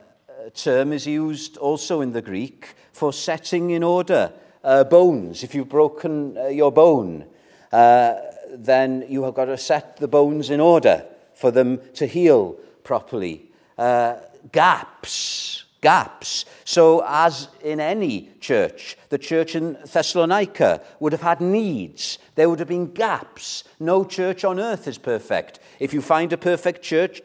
term 0.55 0.93
is 0.93 1.07
used 1.07 1.57
also 1.57 2.00
in 2.00 2.12
the 2.12 2.23
Greek 2.23 2.75
for 2.93 3.12
setting 3.12 3.71
in 3.71 3.83
order 3.83 4.33
uh, 4.64 4.85
bones. 4.85 5.43
If 5.43 5.55
you've 5.55 5.69
broken 5.69 6.37
uh, 6.37 6.47
your 6.49 6.73
bone, 6.73 7.26
uh, 7.73 8.14
then 8.50 9.05
you 9.09 9.23
have 9.25 9.35
got 9.35 9.47
to 9.47 9.59
set 9.59 9.97
the 9.99 10.09
bones 10.09 10.50
in 10.50 10.61
order 10.61 11.05
for 11.35 11.50
them 11.50 11.81
to 11.95 12.07
heal 12.07 12.57
properly. 12.83 13.50
Uh, 13.76 14.17
gaps, 14.50 15.64
gaps. 15.81 16.45
So, 16.64 17.05
as 17.07 17.49
in 17.62 17.81
any 17.81 18.31
church, 18.40 18.97
the 19.11 19.19
church 19.19 19.55
in 19.55 19.78
Thessalonica 19.87 20.83
would 20.99 21.12
have 21.12 21.23
had 21.23 21.40
needs. 21.40 22.19
There 22.35 22.49
would 22.49 22.59
have 22.59 22.69
been 22.69 22.93
gaps. 22.93 23.64
No 23.78 24.05
church 24.05 24.45
on 24.45 24.59
earth 24.59 24.88
is 24.88 24.99
perfect. 24.99 25.61
If 25.78 25.95
you 25.95 26.02
find 26.02 26.33
a 26.33 26.38
perfect 26.38 26.83
church, 26.83 27.23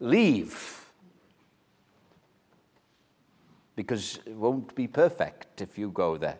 leave 0.00 0.81
because 3.76 4.18
it 4.26 4.34
won't 4.34 4.74
be 4.74 4.86
perfect 4.86 5.60
if 5.60 5.78
you 5.78 5.90
go 5.90 6.16
there. 6.16 6.38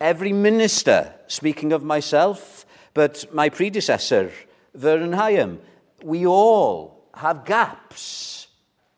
Every 0.00 0.32
minister, 0.32 1.12
speaking 1.26 1.72
of 1.72 1.82
myself, 1.82 2.64
but 2.94 3.32
my 3.34 3.48
predecessor, 3.48 4.30
Vernon 4.74 5.12
Higham, 5.12 5.60
we 6.02 6.26
all 6.26 7.04
have 7.14 7.44
gaps 7.44 8.48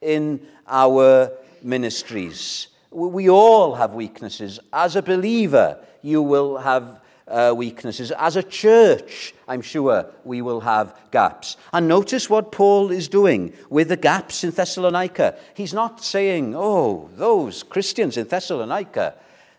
in 0.01 0.47
our 0.67 1.33
ministries. 1.63 2.69
We 2.91 3.31
all 3.31 3.75
have 3.75 3.95
weaknesses. 3.95 4.61
As 4.73 4.97
a 4.97 5.03
believer, 5.03 5.79
you 6.03 6.23
will 6.23 6.59
have 6.59 7.01
uh, 7.31 7.55
weaknesses. 7.57 8.11
As 8.13 8.37
a 8.37 8.43
church, 8.43 9.35
I'm 9.49 9.63
sure 9.63 10.07
we 10.25 10.43
will 10.43 10.61
have 10.61 10.99
gaps. 11.11 11.57
And 11.73 11.89
notice 11.89 12.29
what 12.29 12.53
Paul 12.53 12.91
is 12.91 13.09
doing 13.09 13.53
with 13.69 13.89
the 13.89 13.97
gaps 13.97 14.45
in 14.45 14.51
Thessalonica. 14.51 15.37
He's 15.55 15.73
not 15.73 16.05
saying, 16.05 16.55
oh, 16.57 17.09
those 17.15 17.63
Christians 17.63 18.17
in 18.17 18.27
Thessalonica, 18.27 19.15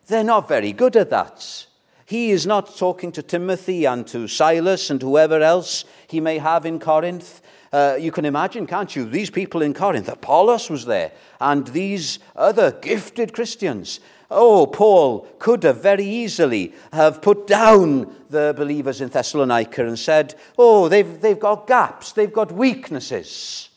they're 0.07 0.23
not 0.23 0.47
very 0.47 0.73
good 0.73 0.95
at 0.95 1.09
that. 1.09 1.65
He 2.05 2.31
is 2.31 2.45
not 2.45 2.75
talking 2.75 3.13
to 3.13 3.23
Timothy 3.23 3.85
and 3.85 4.05
to 4.07 4.27
Silas 4.27 4.89
and 4.89 5.01
whoever 5.01 5.41
else 5.41 5.85
he 6.07 6.19
may 6.19 6.39
have 6.39 6.65
in 6.65 6.77
Corinth. 6.77 7.41
Uh, 7.71 7.95
you 7.97 8.11
can 8.11 8.25
imagine, 8.25 8.67
can't 8.67 8.93
you? 8.97 9.05
These 9.05 9.29
people 9.29 9.61
in 9.61 9.73
Corinth, 9.73 10.09
Apollos 10.09 10.69
was 10.69 10.83
there, 10.83 11.13
and 11.39 11.67
these 11.67 12.19
other 12.35 12.73
gifted 12.73 13.33
Christians. 13.33 14.01
Oh, 14.33 14.65
Paul 14.65 15.27
could 15.39 15.63
have 15.63 15.83
very 15.83 16.05
easily 16.05 16.73
have 16.93 17.21
put 17.21 17.47
down 17.47 18.15
the 18.29 18.53
believers 18.55 19.01
in 19.01 19.09
Thessalonica 19.09 19.85
and 19.85 19.99
said, 19.99 20.35
oh, 20.57 20.87
they've, 20.87 21.19
they've 21.19 21.37
got 21.37 21.67
gaps, 21.67 22.13
they've 22.13 22.31
got 22.31 22.53
weaknesses. 22.53 23.69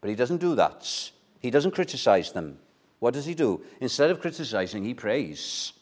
But 0.00 0.10
he 0.10 0.16
doesn't 0.16 0.38
do 0.38 0.56
that. 0.56 1.10
He 1.38 1.50
doesn't 1.50 1.70
criticize 1.76 2.32
them. 2.32 2.58
What 2.98 3.14
does 3.14 3.24
he 3.24 3.34
do? 3.34 3.62
Instead 3.80 4.10
of 4.10 4.20
criticizing, 4.20 4.84
he 4.84 4.94
prays. 4.94 5.72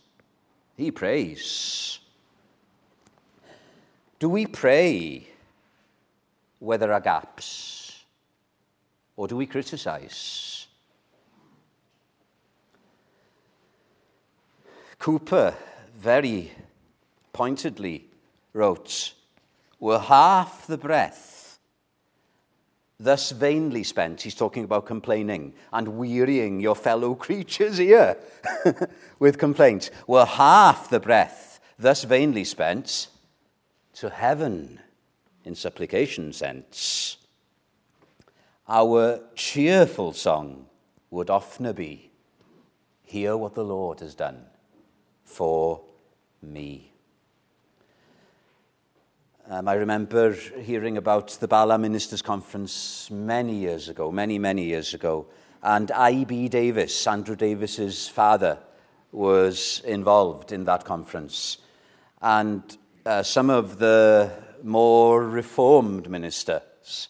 He 0.76 0.90
prays. 0.90 1.98
Do 4.18 4.28
we 4.28 4.44
pray 4.44 5.26
where 6.58 6.76
there 6.76 6.92
are 6.92 7.00
gaps? 7.00 8.04
Or 9.16 9.26
do 9.26 9.36
we 9.36 9.46
criticize? 9.46 10.61
Cowper 15.02 15.56
very 15.98 16.52
pointedly 17.32 18.04
wrote, 18.52 19.14
Were 19.80 19.98
half 19.98 20.68
the 20.68 20.78
breath 20.78 21.58
thus 23.00 23.32
vainly 23.32 23.82
spent, 23.82 24.20
he's 24.20 24.36
talking 24.36 24.62
about 24.62 24.86
complaining 24.86 25.54
and 25.72 25.98
wearying 25.98 26.60
your 26.60 26.76
fellow 26.76 27.16
creatures 27.16 27.78
here 27.78 28.16
with 29.18 29.38
complaints, 29.38 29.90
were 30.06 30.24
half 30.24 30.88
the 30.88 31.00
breath 31.00 31.58
thus 31.76 32.04
vainly 32.04 32.44
spent 32.44 33.08
to 33.94 34.08
heaven 34.08 34.78
in 35.44 35.56
supplication 35.56 36.32
sense, 36.32 37.16
our 38.68 39.18
cheerful 39.34 40.12
song 40.12 40.66
would 41.10 41.28
oftener 41.28 41.72
be, 41.72 42.08
Hear 43.02 43.36
what 43.36 43.56
the 43.56 43.64
Lord 43.64 43.98
has 43.98 44.14
done 44.14 44.46
for 45.32 45.80
me. 46.42 46.92
Um, 49.48 49.66
I 49.66 49.74
remember 49.74 50.32
hearing 50.32 50.96
about 50.96 51.30
the 51.40 51.48
Bala 51.48 51.78
Ministers' 51.78 52.22
Conference 52.22 53.10
many 53.10 53.54
years 53.54 53.88
ago, 53.88 54.12
many, 54.12 54.38
many 54.38 54.64
years 54.64 54.94
ago, 54.94 55.26
and 55.62 55.90
I.B. 55.90 56.48
Davies, 56.48 57.06
Andrew 57.06 57.36
Davies's 57.36 58.08
father, 58.08 58.58
was 59.10 59.82
involved 59.84 60.52
in 60.52 60.64
that 60.64 60.84
conference. 60.84 61.58
And 62.20 62.62
uh, 63.04 63.22
some 63.22 63.50
of 63.50 63.78
the 63.78 64.30
more 64.62 65.26
reformed 65.26 66.08
ministers 66.08 67.08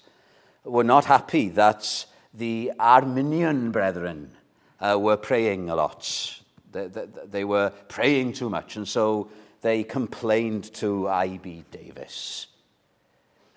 were 0.65 0.85
not 0.85 1.05
happy 1.05 1.49
that 1.51 2.07
the 2.33 2.73
Arminian 2.79 3.73
brethren 3.73 4.33
uh, 4.81 4.99
were 4.99 5.17
praying 5.17 5.69
a 5.69 5.77
lot. 5.77 6.42
They, 6.73 6.87
they, 6.87 7.07
they 7.31 7.45
were 7.45 7.71
praying 7.89 8.33
too 8.33 8.51
much, 8.51 8.77
and 8.77 8.87
so 8.89 9.31
they 9.61 9.85
complained 9.85 10.73
to 10.75 11.09
I.B. 11.09 11.65
Davies. 11.71 12.49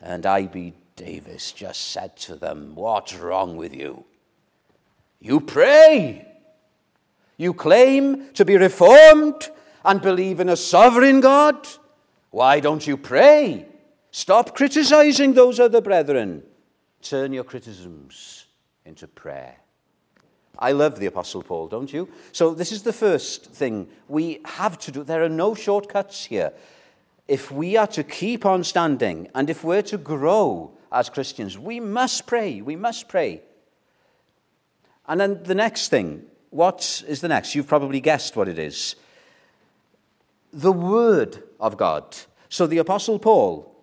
And 0.01 0.25
I.B. 0.25 0.73
Davies 0.95 1.51
just 1.51 1.89
said 1.89 2.15
to 2.17 2.35
them, 2.35 2.75
What's 2.75 3.15
wrong 3.15 3.57
with 3.57 3.73
you? 3.75 4.05
You 5.19 5.39
pray. 5.39 6.27
You 7.37 7.53
claim 7.53 8.31
to 8.33 8.45
be 8.45 8.57
reformed 8.57 9.49
and 9.83 10.01
believe 10.01 10.39
in 10.39 10.49
a 10.49 10.55
sovereign 10.55 11.19
God. 11.19 11.67
Why 12.31 12.59
don't 12.59 12.85
you 12.85 12.97
pray? 12.97 13.65
Stop 14.11 14.55
criticizing 14.55 15.33
those 15.33 15.59
other 15.59 15.81
brethren. 15.81 16.43
Turn 17.01 17.33
your 17.33 17.43
criticisms 17.43 18.45
into 18.85 19.07
prayer. 19.07 19.57
I 20.59 20.71
love 20.71 20.99
the 20.99 21.05
Apostle 21.05 21.43
Paul, 21.43 21.67
don't 21.67 21.91
you? 21.91 22.09
So, 22.31 22.53
this 22.53 22.71
is 22.71 22.83
the 22.83 22.93
first 22.93 23.45
thing 23.45 23.87
we 24.07 24.39
have 24.45 24.77
to 24.79 24.91
do. 24.91 25.03
There 25.03 25.23
are 25.23 25.29
no 25.29 25.55
shortcuts 25.55 26.25
here. 26.25 26.53
If 27.27 27.51
we 27.51 27.75
are 27.77 27.87
to 27.87 28.03
keep 28.03 28.45
on 28.45 28.63
standing 28.63 29.29
and 29.33 29.49
if 29.49 29.63
we're 29.63 29.81
to 29.83 29.97
grow 29.97 30.71
as 30.91 31.09
Christians, 31.09 31.57
we 31.57 31.79
must 31.79 32.27
pray. 32.27 32.61
We 32.61 32.75
must 32.75 33.07
pray. 33.07 33.41
And 35.07 35.19
then 35.19 35.43
the 35.43 35.55
next 35.55 35.89
thing, 35.89 36.23
what 36.49 37.03
is 37.07 37.21
the 37.21 37.27
next? 37.27 37.55
You've 37.55 37.67
probably 37.67 37.99
guessed 37.99 38.35
what 38.35 38.47
it 38.47 38.59
is 38.59 38.95
the 40.53 40.71
Word 40.71 41.43
of 41.59 41.75
God. 41.75 42.15
So 42.47 42.65
the 42.65 42.77
Apostle 42.77 43.19
Paul, 43.19 43.74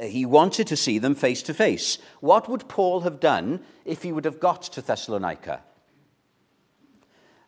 he 0.00 0.26
wanted 0.26 0.66
to 0.68 0.76
see 0.76 0.98
them 0.98 1.14
face 1.14 1.42
to 1.42 1.54
face. 1.54 1.98
What 2.20 2.48
would 2.48 2.68
Paul 2.68 3.00
have 3.00 3.20
done 3.20 3.60
if 3.84 4.02
he 4.02 4.12
would 4.12 4.24
have 4.24 4.40
got 4.40 4.62
to 4.62 4.82
Thessalonica? 4.82 5.62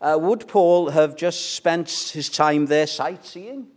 Uh, 0.00 0.18
would 0.20 0.46
Paul 0.46 0.90
have 0.90 1.16
just 1.16 1.54
spent 1.54 1.90
his 1.90 2.28
time 2.28 2.66
there 2.66 2.87
sightseeing? 2.87 3.68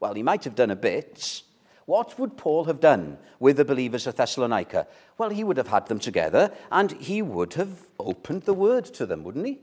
Well, 0.00 0.14
he 0.14 0.22
might 0.22 0.44
have 0.44 0.54
done 0.54 0.70
a 0.70 0.76
bit. 0.76 1.42
What 1.86 2.18
would 2.18 2.36
Paul 2.36 2.64
have 2.64 2.80
done 2.80 3.18
with 3.40 3.56
the 3.56 3.64
believers 3.64 4.06
of 4.06 4.16
Thessalonica? 4.16 4.86
Well, 5.16 5.30
he 5.30 5.44
would 5.44 5.56
have 5.56 5.68
had 5.68 5.86
them 5.86 5.98
together 5.98 6.52
and 6.70 6.92
he 6.92 7.22
would 7.22 7.54
have 7.54 7.86
opened 7.98 8.42
the 8.42 8.54
word 8.54 8.84
to 8.86 9.06
them, 9.06 9.24
wouldn't 9.24 9.46
he? 9.46 9.58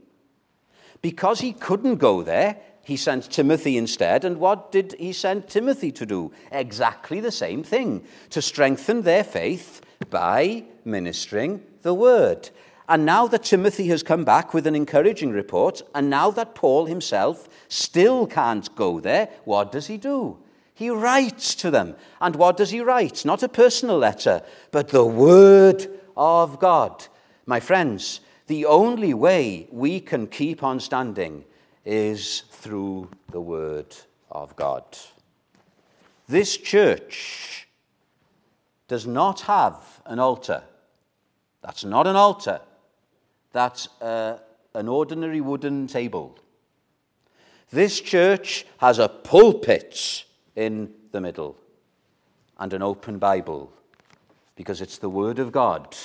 Because 1.01 1.41
he 1.41 1.53
couldn't 1.53 1.97
go 1.97 2.23
there, 2.23 2.57
he 2.85 2.95
sent 2.95 3.31
Timothy 3.31 3.77
instead. 3.77 4.23
And 4.23 4.37
what 4.37 4.71
did 4.71 4.95
he 4.99 5.11
send 5.11 5.47
Timothy 5.47 5.91
to 5.93 6.05
do? 6.05 6.31
Exactly 6.51 7.19
the 7.19 7.31
same 7.31 7.63
thing 7.63 8.05
to 8.29 8.43
strengthen 8.43 9.01
their 9.01 9.23
faith 9.23 9.81
by 10.11 10.63
ministering 10.85 11.63
the 11.81 11.95
word. 11.95 12.51
And 12.87 13.03
now 13.03 13.25
that 13.27 13.43
Timothy 13.43 13.87
has 13.87 14.03
come 14.03 14.23
back 14.23 14.53
with 14.53 14.67
an 14.67 14.75
encouraging 14.75 15.31
report, 15.31 15.81
and 15.95 16.11
now 16.11 16.29
that 16.31 16.53
Paul 16.53 16.85
himself 16.85 17.49
still 17.69 18.27
can't 18.27 18.73
go 18.75 18.99
there, 18.99 19.29
what 19.45 19.71
does 19.71 19.87
he 19.87 19.97
do? 19.97 20.37
He 20.75 20.91
writes 20.91 21.55
to 21.55 21.71
them. 21.71 21.95
And 22.21 22.35
what 22.35 22.55
does 22.55 22.69
he 22.69 22.81
write? 22.81 23.25
Not 23.25 23.41
a 23.41 23.49
personal 23.49 23.97
letter, 23.97 24.43
but 24.69 24.89
the 24.89 25.05
Word 25.05 25.89
of 26.15 26.59
God. 26.59 27.07
My 27.47 27.59
friends, 27.59 28.19
the 28.45 28.65
only 28.65 29.15
way 29.15 29.67
we 29.71 29.99
can 29.99 30.27
keep 30.27 30.61
on 30.61 30.79
standing 30.79 31.45
is 31.85 32.43
through 32.65 33.07
the 33.29 33.39
Word 33.39 33.95
of 34.31 34.55
God. 34.55 34.83
This 36.27 36.57
church 36.57 37.67
does 38.87 39.05
not 39.05 39.41
have 39.41 40.01
an 40.07 40.17
altar. 40.17 40.63
That's 41.61 41.85
not 41.85 42.07
an 42.07 42.15
altar, 42.15 42.61
that's 43.51 43.87
uh, 44.01 44.39
an 44.73 44.87
ordinary 44.87 45.41
wooden 45.41 45.85
table. 45.85 46.39
This 47.69 48.01
church 48.01 48.65
has 48.79 48.97
a 48.97 49.09
pulpit 49.09 50.25
in 50.55 50.91
the 51.11 51.21
middle 51.21 51.55
and 52.57 52.73
an 52.73 52.81
open 52.81 53.19
Bible 53.19 53.71
because 54.55 54.81
it's 54.81 54.97
the 54.97 55.09
Word 55.09 55.37
of 55.37 55.51
God. 55.51 55.95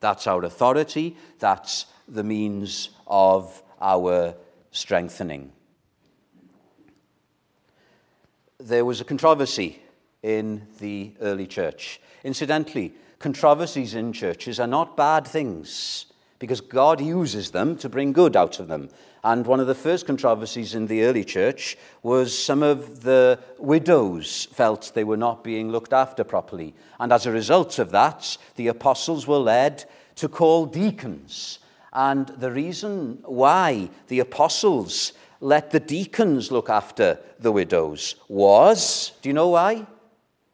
That's 0.00 0.26
our 0.26 0.42
authority, 0.42 1.16
that's 1.38 1.86
the 2.08 2.24
means 2.24 2.90
of 3.06 3.62
our 3.80 4.34
strengthening. 4.72 5.52
There 8.64 8.84
was 8.84 9.00
a 9.00 9.04
controversy 9.04 9.82
in 10.22 10.68
the 10.78 11.14
early 11.20 11.48
church. 11.48 12.00
Incidentally, 12.22 12.94
controversies 13.18 13.94
in 13.96 14.12
churches 14.12 14.60
are 14.60 14.68
not 14.68 14.96
bad 14.96 15.26
things 15.26 16.06
because 16.38 16.60
God 16.60 17.00
uses 17.00 17.50
them 17.50 17.76
to 17.78 17.88
bring 17.88 18.12
good 18.12 18.36
out 18.36 18.60
of 18.60 18.68
them. 18.68 18.88
And 19.24 19.44
one 19.46 19.58
of 19.58 19.66
the 19.66 19.74
first 19.74 20.06
controversies 20.06 20.76
in 20.76 20.86
the 20.86 21.02
early 21.02 21.24
church 21.24 21.76
was 22.04 22.38
some 22.38 22.62
of 22.62 23.02
the 23.02 23.40
widows 23.58 24.46
felt 24.52 24.92
they 24.94 25.02
were 25.02 25.16
not 25.16 25.42
being 25.42 25.72
looked 25.72 25.92
after 25.92 26.22
properly. 26.22 26.72
And 27.00 27.12
as 27.12 27.26
a 27.26 27.32
result 27.32 27.80
of 27.80 27.90
that, 27.90 28.38
the 28.54 28.68
apostles 28.68 29.26
were 29.26 29.38
led 29.38 29.86
to 30.16 30.28
call 30.28 30.66
deacons 30.66 31.58
and 31.92 32.28
the 32.28 32.50
reason 32.50 33.18
why 33.24 33.90
the 34.08 34.20
apostles 34.20 35.12
let 35.42 35.72
the 35.72 35.80
deacons 35.80 36.52
look 36.52 36.70
after 36.70 37.18
the 37.40 37.50
widows 37.50 38.14
was 38.28 39.12
do 39.20 39.28
you 39.28 39.32
know 39.32 39.48
why? 39.48 39.86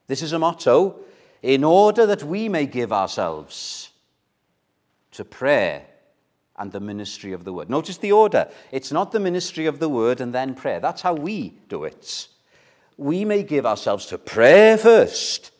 This 0.06 0.22
is 0.22 0.32
a 0.32 0.38
motto 0.38 1.00
in 1.42 1.62
order 1.62 2.06
that 2.06 2.22
we 2.22 2.48
may 2.48 2.64
give 2.64 2.90
ourselves 2.90 3.90
to 5.12 5.24
prayer 5.24 5.84
and 6.56 6.72
the 6.72 6.80
ministry 6.80 7.32
of 7.32 7.44
the 7.44 7.52
word. 7.52 7.68
Notice 7.68 7.98
the 7.98 8.12
order. 8.12 8.48
It's 8.72 8.90
not 8.90 9.12
the 9.12 9.20
ministry 9.20 9.66
of 9.66 9.78
the 9.78 9.90
word 9.90 10.22
and 10.22 10.34
then 10.34 10.54
prayer. 10.54 10.80
That's 10.80 11.02
how 11.02 11.12
we 11.12 11.50
do 11.68 11.84
it. 11.84 12.26
We 12.96 13.26
may 13.26 13.42
give 13.42 13.66
ourselves 13.66 14.06
to 14.06 14.16
prayer 14.16 14.78
first 14.78 15.52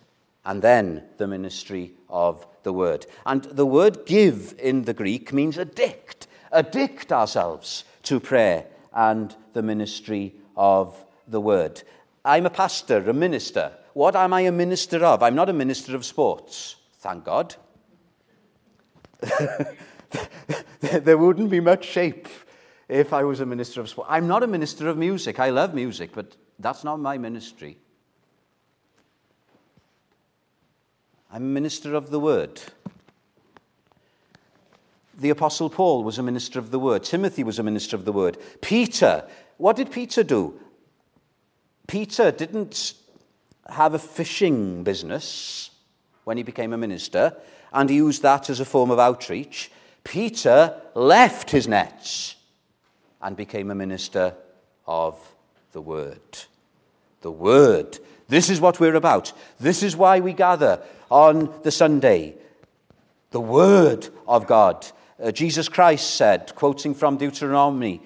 and 0.46 0.62
then 0.62 1.04
the 1.18 1.26
ministry 1.26 1.92
of 2.08 2.46
the 2.62 2.72
word. 2.72 3.04
And 3.26 3.44
the 3.44 3.66
word 3.66 4.06
give 4.06 4.54
in 4.58 4.84
the 4.84 4.94
Greek 4.94 5.34
means 5.34 5.58
addict, 5.58 6.26
addict 6.50 7.12
ourselves 7.12 7.84
to 8.04 8.20
prayer 8.20 8.64
and 8.98 9.34
the 9.52 9.62
ministry 9.62 10.34
of 10.56 11.06
the 11.28 11.40
word. 11.40 11.80
I'm 12.24 12.46
a 12.46 12.50
pastor, 12.50 13.08
a 13.08 13.12
minister. 13.14 13.70
What 13.92 14.16
am 14.16 14.32
I 14.32 14.40
a 14.40 14.50
minister 14.52 15.04
of? 15.04 15.22
I'm 15.22 15.36
not 15.36 15.48
a 15.48 15.52
minister 15.52 15.94
of 15.94 16.04
sports, 16.04 16.74
thank 16.98 17.24
God. 17.24 17.54
there 20.80 21.16
wouldn't 21.16 21.48
be 21.48 21.60
much 21.60 21.84
shape 21.84 22.26
if 22.88 23.12
I 23.12 23.22
was 23.22 23.38
a 23.38 23.46
minister 23.46 23.80
of 23.80 23.88
sport. 23.88 24.08
I'm 24.10 24.26
not 24.26 24.42
a 24.42 24.48
minister 24.48 24.88
of 24.88 24.98
music. 24.98 25.38
I 25.38 25.50
love 25.50 25.74
music, 25.74 26.10
but 26.12 26.36
that's 26.58 26.82
not 26.82 26.98
my 26.98 27.18
ministry. 27.18 27.78
I'm 31.30 31.42
a 31.42 31.46
minister 31.46 31.94
of 31.94 32.10
the 32.10 32.18
word. 32.18 32.60
The 35.18 35.30
Apostle 35.30 35.68
Paul 35.68 36.04
was 36.04 36.18
a 36.18 36.22
minister 36.22 36.60
of 36.60 36.70
the 36.70 36.78
word. 36.78 37.02
Timothy 37.02 37.42
was 37.42 37.58
a 37.58 37.64
minister 37.64 37.96
of 37.96 38.04
the 38.04 38.12
word. 38.12 38.38
Peter, 38.60 39.24
what 39.56 39.74
did 39.74 39.90
Peter 39.90 40.22
do? 40.22 40.58
Peter 41.88 42.30
didn't 42.30 42.94
have 43.68 43.94
a 43.94 43.98
fishing 43.98 44.84
business 44.84 45.70
when 46.24 46.36
he 46.36 46.44
became 46.44 46.72
a 46.72 46.78
minister, 46.78 47.36
and 47.72 47.90
he 47.90 47.96
used 47.96 48.22
that 48.22 48.48
as 48.48 48.60
a 48.60 48.64
form 48.64 48.90
of 48.90 48.98
outreach. 48.98 49.72
Peter 50.04 50.80
left 50.94 51.50
his 51.50 51.66
nets 51.66 52.36
and 53.20 53.36
became 53.36 53.70
a 53.70 53.74
minister 53.74 54.34
of 54.86 55.18
the 55.72 55.80
Word. 55.80 56.20
The 57.22 57.32
Word. 57.32 57.98
This 58.28 58.50
is 58.50 58.60
what 58.60 58.78
we're 58.78 58.94
about. 58.94 59.32
This 59.58 59.82
is 59.82 59.96
why 59.96 60.20
we 60.20 60.32
gather 60.32 60.80
on 61.10 61.52
the 61.62 61.70
Sunday. 61.70 62.36
The 63.32 63.40
Word 63.40 64.08
of 64.26 64.46
God. 64.46 64.86
Uh, 65.20 65.32
Jesus 65.32 65.68
Christ 65.68 66.14
said, 66.14 66.54
quoting 66.54 66.94
from 66.94 67.16
Deuteronomy, 67.16 68.00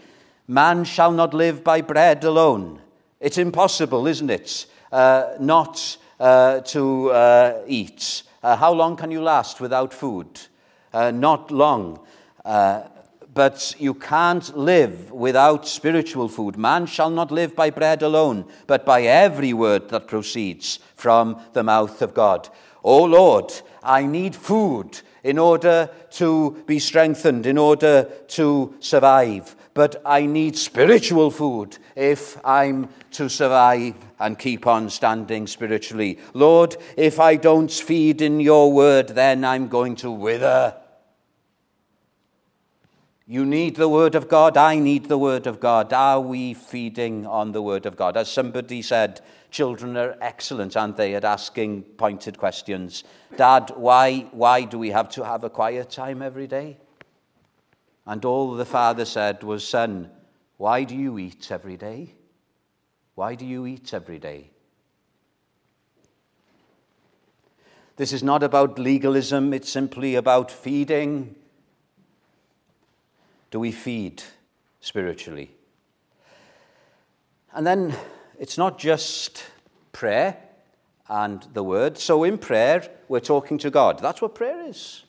Man 0.48 0.84
shall 0.84 1.12
not 1.12 1.34
live 1.34 1.62
by 1.62 1.82
bread 1.82 2.24
alone. 2.24 2.80
It's 3.20 3.38
impossible, 3.38 4.06
isn't 4.06 4.30
it, 4.30 4.66
uh, 4.90 5.34
not 5.38 5.96
uh, 6.18 6.60
to 6.60 7.10
uh, 7.10 7.62
eat. 7.66 8.22
Uh, 8.42 8.56
how 8.56 8.72
long 8.72 8.96
can 8.96 9.10
you 9.10 9.20
last 9.22 9.60
without 9.60 9.92
food? 9.92 10.40
Uh, 10.92 11.10
not 11.10 11.50
long. 11.50 12.00
But 13.34 13.74
you 13.78 13.94
can't 13.94 14.54
live 14.56 15.10
without 15.10 15.66
spiritual 15.66 16.28
food. 16.28 16.58
Man 16.58 16.84
shall 16.86 17.08
not 17.08 17.30
live 17.30 17.56
by 17.56 17.70
bread 17.70 18.02
alone, 18.02 18.44
but 18.66 18.84
by 18.84 19.02
every 19.02 19.54
word 19.54 19.88
that 19.88 20.06
proceeds 20.06 20.80
from 20.96 21.40
the 21.54 21.62
mouth 21.62 22.02
of 22.02 22.12
God. 22.12 22.48
Oh 22.84 23.04
Lord, 23.04 23.52
I 23.82 24.04
need 24.04 24.36
food 24.36 25.00
in 25.24 25.38
order 25.38 25.88
to 26.10 26.62
be 26.66 26.78
strengthened, 26.78 27.46
in 27.46 27.58
order 27.58 28.04
to 28.28 28.74
survive. 28.80 29.56
But 29.74 30.02
I 30.04 30.26
need 30.26 30.56
spiritual 30.56 31.30
food 31.30 31.78
if 31.96 32.38
I'm 32.44 32.88
to 33.12 33.28
survive 33.28 33.94
and 34.18 34.38
keep 34.38 34.66
on 34.66 34.90
standing 34.90 35.46
spiritually. 35.46 36.18
Lord, 36.34 36.76
if 36.96 37.18
I 37.18 37.36
don't 37.36 37.70
feed 37.70 38.20
in 38.20 38.40
your 38.40 38.72
word, 38.72 39.08
then 39.08 39.44
I'm 39.44 39.68
going 39.68 39.96
to 39.96 40.10
wither. 40.10 40.76
You 43.26 43.46
need 43.46 43.76
the 43.76 43.88
Word 43.88 44.14
of 44.14 44.28
God. 44.28 44.56
I 44.56 44.78
need 44.78 45.06
the 45.06 45.16
Word 45.16 45.46
of 45.46 45.58
God. 45.58 45.92
Are 45.92 46.20
we 46.20 46.52
feeding 46.52 47.24
on 47.24 47.52
the 47.52 47.62
Word 47.62 47.86
of 47.86 47.96
God? 47.96 48.16
As 48.16 48.30
somebody 48.30 48.82
said, 48.82 49.20
children 49.52 49.96
are 49.96 50.16
excellent, 50.20 50.76
aren't 50.76 50.96
they, 50.96 51.14
at 51.14 51.24
asking 51.24 51.82
pointed 51.82 52.36
questions. 52.36 53.04
Dad, 53.36 53.70
why, 53.76 54.26
why 54.32 54.64
do 54.64 54.78
we 54.78 54.90
have 54.90 55.08
to 55.10 55.24
have 55.24 55.44
a 55.44 55.50
quiet 55.50 55.90
time 55.90 56.22
every 56.22 56.48
day? 56.48 56.78
And 58.04 58.24
all 58.24 58.54
the 58.54 58.64
father 58.64 59.04
said 59.04 59.44
was, 59.44 59.66
Son, 59.66 60.10
why 60.56 60.82
do 60.82 60.96
you 60.96 61.18
eat 61.18 61.52
every 61.52 61.76
day? 61.76 62.14
Why 63.14 63.36
do 63.36 63.46
you 63.46 63.66
eat 63.66 63.94
every 63.94 64.18
day? 64.18 64.50
This 67.96 68.12
is 68.12 68.24
not 68.24 68.42
about 68.42 68.78
legalism, 68.78 69.52
it's 69.52 69.70
simply 69.70 70.16
about 70.16 70.50
feeding 70.50 71.36
do 73.52 73.60
we 73.60 73.70
feed 73.70 74.22
spiritually? 74.80 75.54
And 77.52 77.66
then 77.66 77.94
it's 78.42 78.58
not 78.58 78.76
just 78.76 79.44
prayer 79.92 80.36
and 81.08 81.46
the 81.54 81.62
word. 81.62 81.96
So 81.96 82.24
in 82.24 82.38
prayer, 82.38 82.82
we're 83.06 83.20
talking 83.20 83.56
to 83.58 83.70
God. 83.70 84.00
That's 84.00 84.20
what 84.20 84.34
prayer 84.34 84.66
is. 84.68 85.04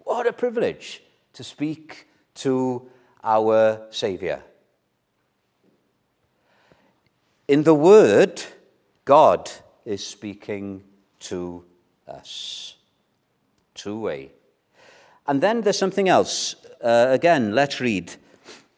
What 0.00 0.26
a 0.26 0.32
privilege 0.34 1.02
to 1.32 1.42
speak 1.42 2.06
to 2.34 2.86
our 3.24 3.86
Savior. 3.88 4.42
In 7.48 7.62
the 7.62 7.72
Word, 7.72 8.42
God 9.06 9.50
is 9.86 10.06
speaking 10.06 10.84
to 11.20 11.64
us. 12.06 12.76
Two 13.72 14.00
way. 14.00 14.32
And 15.26 15.40
then 15.40 15.62
there's 15.62 15.78
something 15.78 16.10
else 16.10 16.56
uh, 16.84 17.06
again, 17.08 17.54
let's 17.54 17.80
read. 17.80 18.16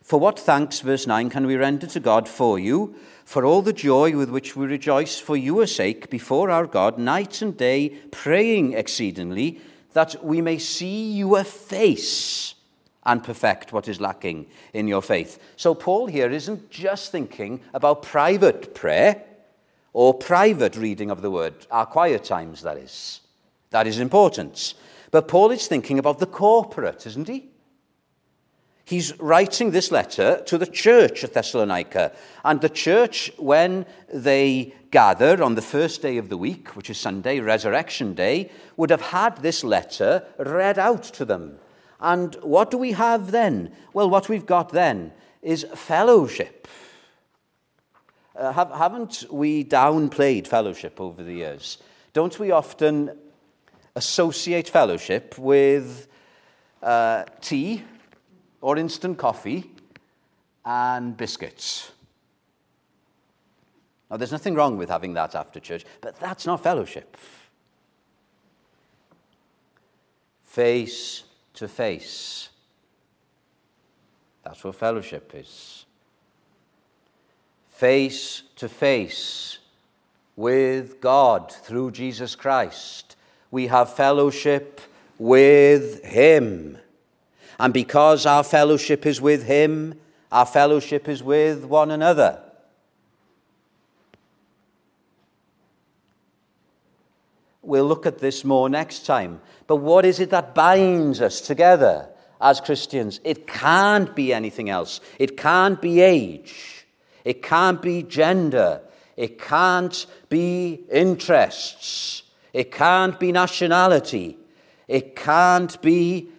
For 0.04 0.20
what 0.20 0.38
thanks, 0.38 0.80
verse 0.80 1.08
9, 1.08 1.30
can 1.30 1.48
we 1.48 1.56
render 1.56 1.88
to 1.88 2.00
God 2.00 2.28
for 2.28 2.58
you, 2.58 2.94
for 3.30 3.44
all 3.44 3.62
the 3.62 3.72
joy 3.72 4.16
with 4.16 4.28
which 4.28 4.56
we 4.56 4.66
rejoice 4.66 5.20
for 5.20 5.36
your 5.36 5.64
sake 5.64 6.10
before 6.10 6.50
our 6.50 6.66
God, 6.66 6.98
night 6.98 7.40
and 7.42 7.56
day, 7.56 7.90
praying 8.10 8.72
exceedingly, 8.72 9.60
that 9.92 10.16
we 10.24 10.40
may 10.40 10.58
see 10.58 11.12
your 11.12 11.44
face 11.44 12.56
and 13.06 13.22
perfect 13.22 13.72
what 13.72 13.86
is 13.86 14.00
lacking 14.00 14.46
in 14.72 14.88
your 14.88 15.00
faith. 15.00 15.38
So, 15.54 15.76
Paul 15.76 16.06
here 16.08 16.28
isn't 16.28 16.70
just 16.70 17.12
thinking 17.12 17.60
about 17.72 18.02
private 18.02 18.74
prayer 18.74 19.22
or 19.92 20.12
private 20.12 20.74
reading 20.74 21.12
of 21.12 21.22
the 21.22 21.30
word, 21.30 21.54
our 21.70 21.86
quiet 21.86 22.24
times, 22.24 22.62
that 22.62 22.78
is. 22.78 23.20
That 23.70 23.86
is 23.86 24.00
important. 24.00 24.74
But 25.12 25.28
Paul 25.28 25.52
is 25.52 25.68
thinking 25.68 26.00
about 26.00 26.18
the 26.18 26.26
corporate, 26.26 27.06
isn't 27.06 27.28
he? 27.28 27.49
He's 28.90 29.16
writing 29.20 29.70
this 29.70 29.92
letter 29.92 30.42
to 30.46 30.58
the 30.58 30.66
church 30.66 31.22
at 31.22 31.32
Thessalonica. 31.32 32.10
And 32.44 32.60
the 32.60 32.68
church, 32.68 33.30
when 33.36 33.86
they 34.12 34.74
gather 34.90 35.40
on 35.44 35.54
the 35.54 35.62
first 35.62 36.02
day 36.02 36.16
of 36.16 36.28
the 36.28 36.36
week, 36.36 36.74
which 36.74 36.90
is 36.90 36.98
Sunday, 36.98 37.38
Resurrection 37.38 38.14
Day, 38.14 38.50
would 38.76 38.90
have 38.90 39.00
had 39.00 39.36
this 39.36 39.62
letter 39.62 40.24
read 40.40 40.76
out 40.76 41.04
to 41.04 41.24
them. 41.24 41.60
And 42.00 42.34
what 42.42 42.72
do 42.72 42.78
we 42.78 42.90
have 42.90 43.30
then? 43.30 43.70
Well, 43.92 44.10
what 44.10 44.28
we've 44.28 44.44
got 44.44 44.70
then 44.70 45.12
is 45.40 45.64
fellowship. 45.72 46.66
Uh, 48.34 48.50
have, 48.50 48.72
haven't 48.72 49.24
we 49.30 49.64
downplayed 49.64 50.48
fellowship 50.48 51.00
over 51.00 51.22
the 51.22 51.34
years? 51.34 51.78
Don't 52.12 52.36
we 52.40 52.50
often 52.50 53.16
associate 53.94 54.68
fellowship 54.68 55.38
with 55.38 56.08
uh, 56.82 57.22
tea 57.40 57.84
or 58.60 58.76
instant 58.76 59.18
coffee 59.18 59.70
and 60.64 61.16
biscuits. 61.16 61.92
Now, 64.10 64.16
there's 64.16 64.32
nothing 64.32 64.54
wrong 64.54 64.76
with 64.76 64.88
having 64.88 65.14
that 65.14 65.34
after 65.34 65.60
church, 65.60 65.84
but 66.00 66.18
that's 66.18 66.44
not 66.44 66.62
fellowship. 66.62 67.16
Face 70.44 71.22
to 71.54 71.68
face. 71.68 72.48
That's 74.42 74.64
what 74.64 74.74
fellowship 74.74 75.30
is. 75.34 75.84
Face 77.68 78.42
to 78.56 78.68
face 78.68 79.58
with 80.34 81.00
God 81.00 81.52
through 81.52 81.92
Jesus 81.92 82.34
Christ. 82.34 83.16
We 83.50 83.68
have 83.68 83.94
fellowship 83.94 84.80
with 85.18 86.04
Him. 86.04 86.78
And 87.60 87.74
because 87.74 88.24
our 88.24 88.42
fellowship 88.42 89.04
is 89.04 89.20
with 89.20 89.44
Him, 89.44 90.00
our 90.32 90.46
fellowship 90.46 91.06
is 91.10 91.22
with 91.22 91.66
one 91.66 91.90
another. 91.90 92.40
We'll 97.60 97.84
look 97.84 98.06
at 98.06 98.18
this 98.18 98.46
more 98.46 98.70
next 98.70 99.04
time. 99.04 99.42
But 99.66 99.76
what 99.76 100.06
is 100.06 100.20
it 100.20 100.30
that 100.30 100.54
binds 100.54 101.20
us 101.20 101.42
together 101.42 102.08
as 102.40 102.62
Christians? 102.62 103.20
It 103.24 103.46
can't 103.46 104.16
be 104.16 104.32
anything 104.32 104.70
else. 104.70 105.02
It 105.18 105.36
can't 105.36 105.82
be 105.82 106.00
age. 106.00 106.86
It 107.26 107.42
can't 107.42 107.82
be 107.82 108.02
gender. 108.02 108.80
It 109.18 109.38
can't 109.38 110.06
be 110.30 110.80
interests. 110.90 112.22
It 112.54 112.72
can't 112.72 113.20
be 113.20 113.32
nationality. 113.32 114.38
It 114.88 115.14
can't 115.14 115.80
be 115.82 116.30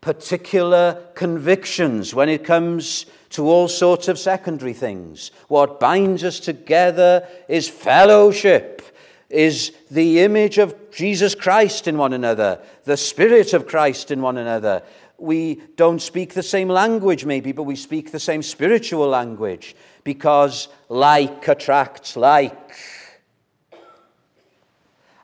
particular 0.00 1.02
convictions 1.14 2.14
when 2.14 2.28
it 2.28 2.44
comes 2.44 3.06
to 3.30 3.46
all 3.46 3.68
sorts 3.68 4.08
of 4.08 4.18
secondary 4.18 4.72
things. 4.72 5.30
What 5.48 5.78
binds 5.78 6.24
us 6.24 6.40
together 6.40 7.26
is 7.48 7.68
fellowship, 7.68 8.82
is 9.28 9.72
the 9.90 10.20
image 10.20 10.58
of 10.58 10.74
Jesus 10.90 11.34
Christ 11.34 11.86
in 11.86 11.96
one 11.96 12.12
another, 12.12 12.60
the 12.84 12.96
Spirit 12.96 13.54
of 13.54 13.66
Christ 13.66 14.10
in 14.10 14.22
one 14.22 14.38
another. 14.38 14.82
We 15.18 15.60
don't 15.76 16.00
speak 16.00 16.34
the 16.34 16.42
same 16.42 16.68
language, 16.68 17.24
maybe, 17.24 17.52
but 17.52 17.64
we 17.64 17.76
speak 17.76 18.10
the 18.10 18.18
same 18.18 18.42
spiritual 18.42 19.06
language 19.06 19.76
because 20.02 20.68
like 20.88 21.46
attracts 21.46 22.16
like. 22.16 22.74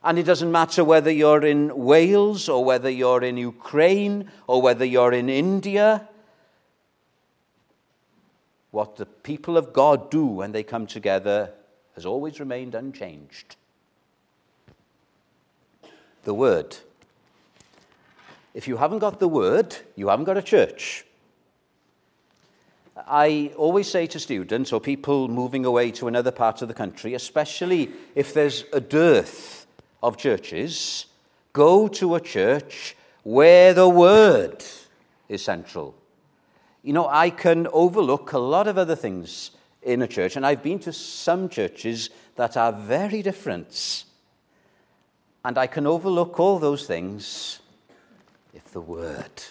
And 0.07 0.17
it 0.17 0.23
doesn't 0.23 0.53
matter 0.53 0.85
whether 0.85 1.11
you're 1.11 1.45
in 1.45 1.69
Wales 1.75 2.47
or 2.47 2.63
whether 2.63 2.89
you're 2.89 3.25
in 3.25 3.35
Ukraine 3.35 4.31
or 4.47 4.61
whether 4.61 4.85
you're 4.85 5.11
in 5.11 5.27
India. 5.27 6.07
What 8.71 8.95
the 8.95 9.05
people 9.05 9.57
of 9.57 9.73
God 9.73 10.09
do 10.09 10.25
when 10.25 10.53
they 10.53 10.63
come 10.63 10.87
together 10.87 11.51
has 11.95 12.05
always 12.05 12.39
remained 12.39 12.73
unchanged. 12.73 13.57
The 16.23 16.33
Word. 16.33 16.77
if 18.53 18.65
you 18.65 18.77
haven't 18.77 18.99
got 18.99 19.19
the 19.19 19.27
word, 19.27 19.75
you 19.97 20.07
haven't 20.07 20.23
got 20.23 20.37
a 20.37 20.41
church. 20.41 21.05
I 22.95 23.51
always 23.57 23.91
say 23.91 24.07
to 24.07 24.19
students 24.21 24.71
or 24.71 24.79
people 24.79 25.27
moving 25.27 25.65
away 25.65 25.91
to 25.91 26.07
another 26.07 26.31
part 26.31 26.61
of 26.61 26.69
the 26.69 26.73
country, 26.73 27.13
especially 27.13 27.91
if 28.15 28.33
there's 28.33 28.63
a 28.71 28.79
dearth 28.79 29.56
of 30.01 30.17
churches, 30.17 31.07
go 31.53 31.87
to 31.87 32.15
a 32.15 32.21
church 32.21 32.95
where 33.23 33.73
the 33.73 33.89
word 33.89 34.63
is 35.27 35.43
central. 35.43 35.95
You 36.83 36.93
know, 36.93 37.07
I 37.07 37.29
can 37.29 37.67
overlook 37.73 38.31
a 38.31 38.39
lot 38.39 38.67
of 38.67 38.77
other 38.77 38.95
things 38.95 39.51
in 39.81 40.01
a 40.01 40.07
church, 40.07 40.35
and 40.35 40.45
I've 40.45 40.63
been 40.63 40.79
to 40.79 40.93
some 40.93 41.49
churches 41.49 42.09
that 42.35 42.55
are 42.57 42.71
very 42.71 43.21
different. 43.21 44.05
And 45.43 45.57
I 45.57 45.67
can 45.67 45.87
overlook 45.87 46.39
all 46.39 46.59
those 46.59 46.85
things 46.85 47.59
if 48.53 48.71
the 48.71 48.81
word 48.81 49.43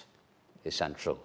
is 0.65 0.75
central. 0.75 1.19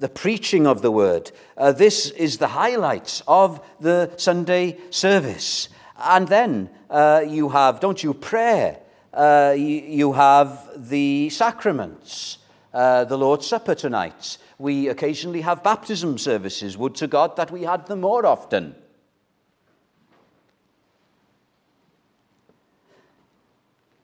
The 0.00 0.08
preaching 0.08 0.66
of 0.66 0.80
the 0.82 0.90
word. 0.90 1.30
Uh, 1.56 1.72
this 1.72 2.10
is 2.10 2.38
the 2.38 2.48
highlights 2.48 3.22
of 3.28 3.60
the 3.80 4.10
Sunday 4.16 4.78
service. 4.88 5.68
And 6.02 6.26
then 6.26 6.70
uh, 6.88 7.22
you 7.26 7.50
have, 7.50 7.80
don't 7.80 8.02
you, 8.02 8.14
prayer. 8.14 8.78
Uh, 9.12 9.54
you, 9.56 9.66
you, 9.66 10.12
have 10.12 10.70
the 10.76 11.28
sacraments, 11.30 12.38
uh, 12.72 13.04
the 13.04 13.18
Lord's 13.18 13.46
Supper 13.46 13.74
tonight. 13.74 14.38
We 14.58 14.88
occasionally 14.88 15.42
have 15.42 15.62
baptism 15.62 16.16
services. 16.16 16.78
Would 16.78 16.94
to 16.96 17.06
God 17.06 17.36
that 17.36 17.50
we 17.50 17.64
had 17.64 17.86
them 17.86 18.00
more 18.00 18.24
often. 18.24 18.74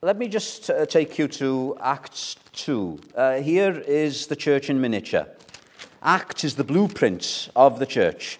Let 0.02 0.18
me 0.18 0.28
just 0.28 0.68
uh, 0.68 0.84
take 0.84 1.18
you 1.18 1.26
to 1.28 1.78
Acts 1.80 2.36
2. 2.52 3.00
Uh, 3.14 3.34
here 3.36 3.82
is 3.86 4.26
the 4.26 4.36
church 4.36 4.68
in 4.68 4.80
miniature. 4.80 5.26
Acts 6.02 6.44
is 6.44 6.56
the 6.56 6.64
blueprint 6.64 7.48
of 7.56 7.78
the 7.78 7.86
church. 7.86 8.38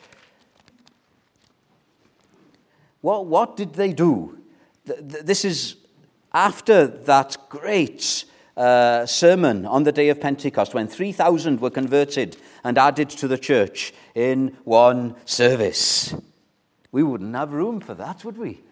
What, 3.01 3.27
what 3.27 3.57
did 3.57 3.75
they 3.75 3.93
do? 3.93 4.39
This 4.85 5.45
is 5.45 5.77
after 6.33 6.87
that 6.87 7.37
great 7.49 8.25
uh, 8.57 9.07
sermon 9.07 9.67
on 9.67 9.85
the 9.85 9.93
day 9.93 10.09
of 10.09 10.21
Pentecost 10.21 10.75
when 10.75 10.89
3,000 10.89 11.61
were 11.61 11.71
converted 11.71 12.37
and 12.65 12.79
added 12.79 13.11
to 13.11 13.29
the 13.29 13.39
church 13.39 13.93
in 14.15 14.57
one 14.65 15.15
service. 15.25 16.15
We 16.93 17.03
wouldn't 17.03 17.35
have 17.35 17.53
room 17.53 17.81
for 17.81 17.95
that, 17.95 18.25
would 18.25 18.39
we? 18.39 18.63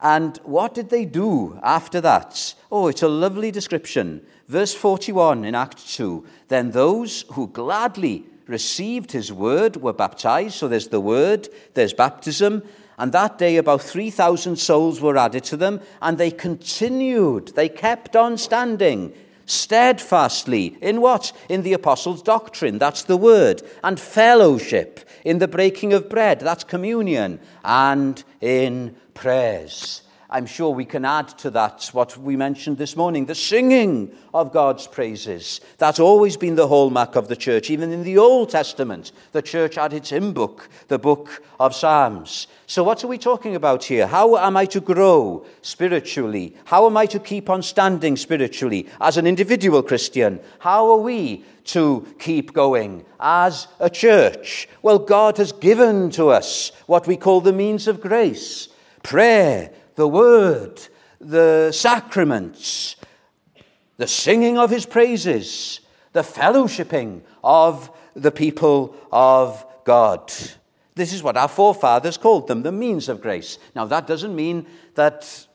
And 0.00 0.38
what 0.44 0.74
did 0.74 0.90
they 0.90 1.04
do 1.04 1.58
after 1.62 2.00
that? 2.00 2.54
Oh, 2.70 2.86
it's 2.88 3.02
a 3.02 3.08
lovely 3.08 3.50
description. 3.50 4.24
Verse 4.46 4.74
41 4.74 5.44
in 5.44 5.54
Act 5.54 5.88
2 5.88 6.24
Then 6.48 6.70
those 6.70 7.24
who 7.32 7.48
gladly 7.48 8.24
received 8.46 9.12
his 9.12 9.32
word 9.32 9.76
were 9.76 9.92
baptized. 9.92 10.54
So 10.54 10.68
there's 10.68 10.88
the 10.88 11.00
word, 11.00 11.48
there's 11.74 11.92
baptism. 11.92 12.62
And 12.96 13.12
that 13.12 13.38
day, 13.38 13.56
about 13.56 13.82
3,000 13.82 14.56
souls 14.56 15.00
were 15.00 15.16
added 15.16 15.44
to 15.44 15.56
them, 15.56 15.80
and 16.02 16.18
they 16.18 16.32
continued, 16.32 17.48
they 17.54 17.68
kept 17.68 18.16
on 18.16 18.36
standing 18.36 19.12
steadfastly 19.48 20.76
in 20.80 21.00
what? 21.00 21.32
In 21.48 21.62
the 21.62 21.72
apostles' 21.72 22.22
doctrine, 22.22 22.78
that's 22.78 23.02
the 23.02 23.16
word, 23.16 23.62
and 23.82 23.98
fellowship, 23.98 25.00
in 25.24 25.38
the 25.38 25.48
breaking 25.48 25.92
of 25.92 26.08
bread, 26.08 26.40
that's 26.40 26.64
communion, 26.64 27.40
and 27.64 28.22
in 28.40 28.94
prayers. 29.14 30.02
I'm 30.30 30.44
sure 30.44 30.70
we 30.74 30.84
can 30.84 31.06
add 31.06 31.28
to 31.38 31.50
that 31.52 31.88
what 31.92 32.18
we 32.18 32.36
mentioned 32.36 32.76
this 32.76 32.96
morning 32.96 33.24
the 33.24 33.34
singing 33.34 34.12
of 34.34 34.52
God's 34.52 34.86
praises. 34.86 35.62
That's 35.78 35.98
always 35.98 36.36
been 36.36 36.54
the 36.54 36.68
hallmark 36.68 37.16
of 37.16 37.28
the 37.28 37.36
church. 37.36 37.70
Even 37.70 37.92
in 37.92 38.02
the 38.02 38.18
Old 38.18 38.50
Testament, 38.50 39.12
the 39.32 39.40
church 39.40 39.76
had 39.76 39.94
its 39.94 40.10
hymn 40.10 40.34
book, 40.34 40.68
the 40.88 40.98
book 40.98 41.42
of 41.58 41.74
Psalms. 41.74 42.46
So, 42.66 42.84
what 42.84 43.02
are 43.02 43.06
we 43.06 43.16
talking 43.16 43.56
about 43.56 43.84
here? 43.84 44.06
How 44.06 44.36
am 44.36 44.58
I 44.58 44.66
to 44.66 44.80
grow 44.80 45.46
spiritually? 45.62 46.54
How 46.66 46.86
am 46.86 46.98
I 46.98 47.06
to 47.06 47.18
keep 47.18 47.48
on 47.48 47.62
standing 47.62 48.14
spiritually 48.18 48.86
as 49.00 49.16
an 49.16 49.26
individual 49.26 49.82
Christian? 49.82 50.40
How 50.58 50.90
are 50.90 50.98
we 50.98 51.42
to 51.64 52.06
keep 52.18 52.52
going 52.52 53.06
as 53.18 53.66
a 53.80 53.88
church? 53.88 54.68
Well, 54.82 54.98
God 54.98 55.38
has 55.38 55.52
given 55.52 56.10
to 56.10 56.28
us 56.28 56.70
what 56.84 57.06
we 57.06 57.16
call 57.16 57.40
the 57.40 57.52
means 57.54 57.88
of 57.88 58.02
grace 58.02 58.68
prayer, 59.02 59.70
the 59.98 60.06
word, 60.06 60.80
the 61.20 61.72
sacraments, 61.72 62.94
the 63.96 64.06
singing 64.06 64.56
of 64.56 64.70
his 64.70 64.86
praises, 64.86 65.80
the 66.12 66.22
fellowshipping 66.22 67.20
of 67.42 67.90
the 68.14 68.30
people 68.30 68.94
of 69.10 69.66
God. 69.82 70.32
This 70.94 71.12
is 71.12 71.20
what 71.20 71.36
our 71.36 71.48
forefathers 71.48 72.16
called 72.16 72.46
them, 72.46 72.62
the 72.62 72.70
means 72.70 73.08
of 73.08 73.20
grace. 73.20 73.58
Now, 73.74 73.86
that 73.86 74.06
doesn't 74.06 74.36
mean 74.36 74.66
that 74.94 75.48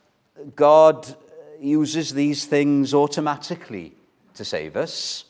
God 0.57 1.15
uses 1.61 2.13
these 2.13 2.43
things 2.43 2.93
automatically 2.93 3.93
to 4.33 4.43
save 4.43 4.75
us. 4.75 5.23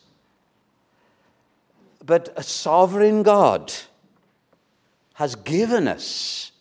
But 2.04 2.34
a 2.36 2.41
sovereign 2.41 3.21
God 3.21 3.71
has 5.13 5.36
given 5.36 5.88
us 5.88 6.53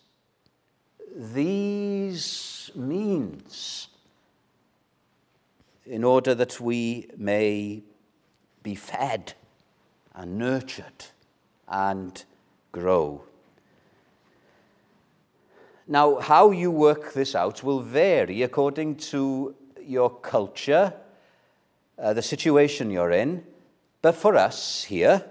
these 1.15 2.71
means 2.75 3.89
in 5.85 6.03
order 6.03 6.33
that 6.33 6.59
we 6.59 7.07
may 7.17 7.83
be 8.63 8.75
fed 8.75 9.33
and 10.15 10.37
nurtured 10.37 11.05
and 11.67 12.23
grow. 12.71 13.21
Now, 15.87 16.19
how 16.19 16.51
you 16.51 16.71
work 16.71 17.13
this 17.13 17.35
out 17.35 17.61
will 17.61 17.81
vary 17.81 18.41
according 18.41 18.95
to 19.11 19.53
your 19.85 20.09
culture, 20.09 20.93
uh, 21.99 22.13
the 22.13 22.21
situation 22.21 22.89
you're 22.89 23.11
in. 23.11 23.43
But 24.01 24.15
for 24.15 24.35
us 24.35 24.85
here, 24.85 25.25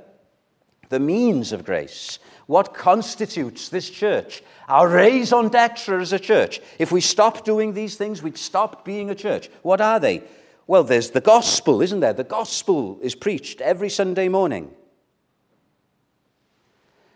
the 0.91 1.01
means 1.01 1.53
of 1.53 1.65
grace 1.65 2.19
what 2.47 2.75
constitutes 2.75 3.69
this 3.69 3.89
church? 3.89 4.43
Our 4.69 4.89
raison 4.89 5.49
d'etre 5.49 6.01
as 6.01 6.13
a 6.13 6.19
church. 6.19 6.61
If 6.79 6.93
we 6.93 7.01
stop 7.01 7.45
doing 7.45 7.73
these 7.73 7.97
things, 7.97 8.23
we'd 8.23 8.39
stop 8.39 8.85
being 8.85 9.11
a 9.11 9.15
church. 9.15 9.49
What 9.63 9.81
are 9.81 10.01
they? 10.01 10.23
Well, 10.67 10.85
there's 10.85 11.11
the 11.11 11.21
gospel, 11.21 11.83
isn't 11.83 12.01
there? 12.01 12.13
The 12.13 12.25
gospel 12.25 12.99
is 13.03 13.15
preached 13.15 13.61
every 13.61 13.91
Sunday 13.91 14.29
morning. 14.29 14.71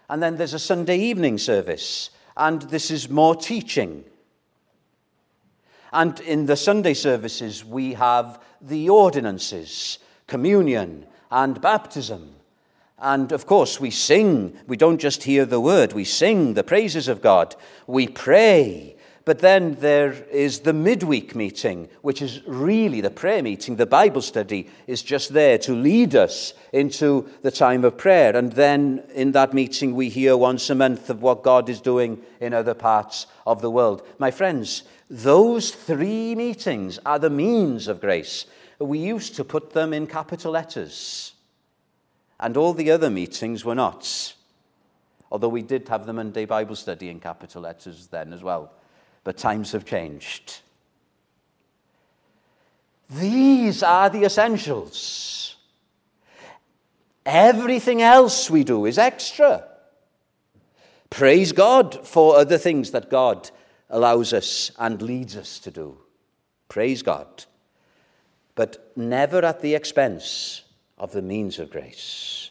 And 0.08 0.22
then 0.22 0.36
there's 0.36 0.54
a 0.54 0.58
Sunday 0.58 0.98
evening 0.98 1.38
service, 1.38 2.10
and 2.36 2.62
this 2.62 2.90
is 2.90 3.08
more 3.08 3.34
teaching. 3.34 4.04
And 5.92 6.20
in 6.20 6.46
the 6.46 6.56
Sunday 6.56 6.94
services, 6.94 7.64
we 7.64 7.94
have 7.94 8.40
the 8.60 8.88
ordinances, 8.88 9.98
communion, 10.26 11.06
and 11.30 11.60
baptism. 11.60 12.35
And 12.98 13.30
of 13.32 13.46
course, 13.46 13.78
we 13.78 13.90
sing. 13.90 14.56
We 14.66 14.76
don't 14.76 14.98
just 14.98 15.24
hear 15.24 15.44
the 15.44 15.60
word, 15.60 15.92
we 15.92 16.04
sing 16.04 16.54
the 16.54 16.64
praises 16.64 17.08
of 17.08 17.20
God. 17.20 17.54
We 17.86 18.08
pray. 18.08 18.96
But 19.26 19.40
then 19.40 19.74
there 19.80 20.12
is 20.30 20.60
the 20.60 20.72
midweek 20.72 21.34
meeting, 21.34 21.88
which 22.02 22.22
is 22.22 22.46
really 22.46 23.00
the 23.00 23.10
prayer 23.10 23.42
meeting. 23.42 23.74
The 23.74 23.84
Bible 23.84 24.22
study 24.22 24.68
is 24.86 25.02
just 25.02 25.32
there 25.32 25.58
to 25.58 25.74
lead 25.74 26.14
us 26.14 26.54
into 26.72 27.28
the 27.42 27.50
time 27.50 27.84
of 27.84 27.98
prayer. 27.98 28.36
And 28.36 28.52
then 28.52 29.02
in 29.12 29.32
that 29.32 29.52
meeting, 29.52 29.96
we 29.96 30.10
hear 30.10 30.36
once 30.36 30.70
a 30.70 30.76
month 30.76 31.10
of 31.10 31.22
what 31.22 31.42
God 31.42 31.68
is 31.68 31.80
doing 31.80 32.22
in 32.40 32.54
other 32.54 32.72
parts 32.72 33.26
of 33.48 33.60
the 33.62 33.70
world. 33.70 34.06
My 34.18 34.30
friends, 34.30 34.84
those 35.10 35.72
three 35.72 36.36
meetings 36.36 37.00
are 37.04 37.18
the 37.18 37.28
means 37.28 37.88
of 37.88 38.00
grace. 38.00 38.46
We 38.78 39.00
used 39.00 39.34
to 39.36 39.44
put 39.44 39.72
them 39.72 39.92
in 39.92 40.06
capital 40.06 40.52
letters 40.52 41.32
and 42.38 42.56
all 42.56 42.74
the 42.74 42.90
other 42.90 43.10
meetings 43.10 43.64
were 43.64 43.74
not. 43.74 44.34
Although 45.30 45.48
we 45.48 45.62
did 45.62 45.88
have 45.88 46.06
the 46.06 46.12
Monday 46.12 46.44
Bible 46.44 46.76
study 46.76 47.08
in 47.08 47.20
capital 47.20 47.62
letters 47.62 48.06
then 48.08 48.32
as 48.32 48.42
well. 48.42 48.72
But 49.24 49.36
times 49.36 49.72
have 49.72 49.84
changed. 49.84 50.60
These 53.10 53.82
are 53.82 54.10
the 54.10 54.24
essentials. 54.24 55.56
Everything 57.24 58.02
else 58.02 58.50
we 58.50 58.62
do 58.62 58.86
is 58.86 58.98
extra. 58.98 59.66
Praise 61.10 61.52
God 61.52 62.06
for 62.06 62.36
other 62.36 62.58
things 62.58 62.90
that 62.92 63.10
God 63.10 63.50
allows 63.90 64.32
us 64.32 64.70
and 64.78 65.00
leads 65.02 65.36
us 65.36 65.58
to 65.60 65.70
do. 65.70 65.98
Praise 66.68 67.02
God. 67.02 67.44
But 68.54 68.92
never 68.96 69.44
at 69.44 69.60
the 69.60 69.74
expense 69.74 70.62
of 70.98 71.12
the 71.12 71.22
means 71.22 71.58
of 71.58 71.70
grace. 71.70 72.50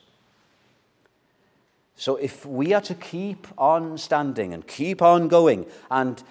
So, 1.98 2.18
if 2.18 2.46
we 2.46 2.74
are 2.74 2.82
to 2.82 2.94
keep 2.94 3.48
on 3.58 3.98
standing 3.98 4.54
and 4.54 4.68
keep 4.68 5.02
on 5.02 5.28
going, 5.28 5.66
and 5.90 6.22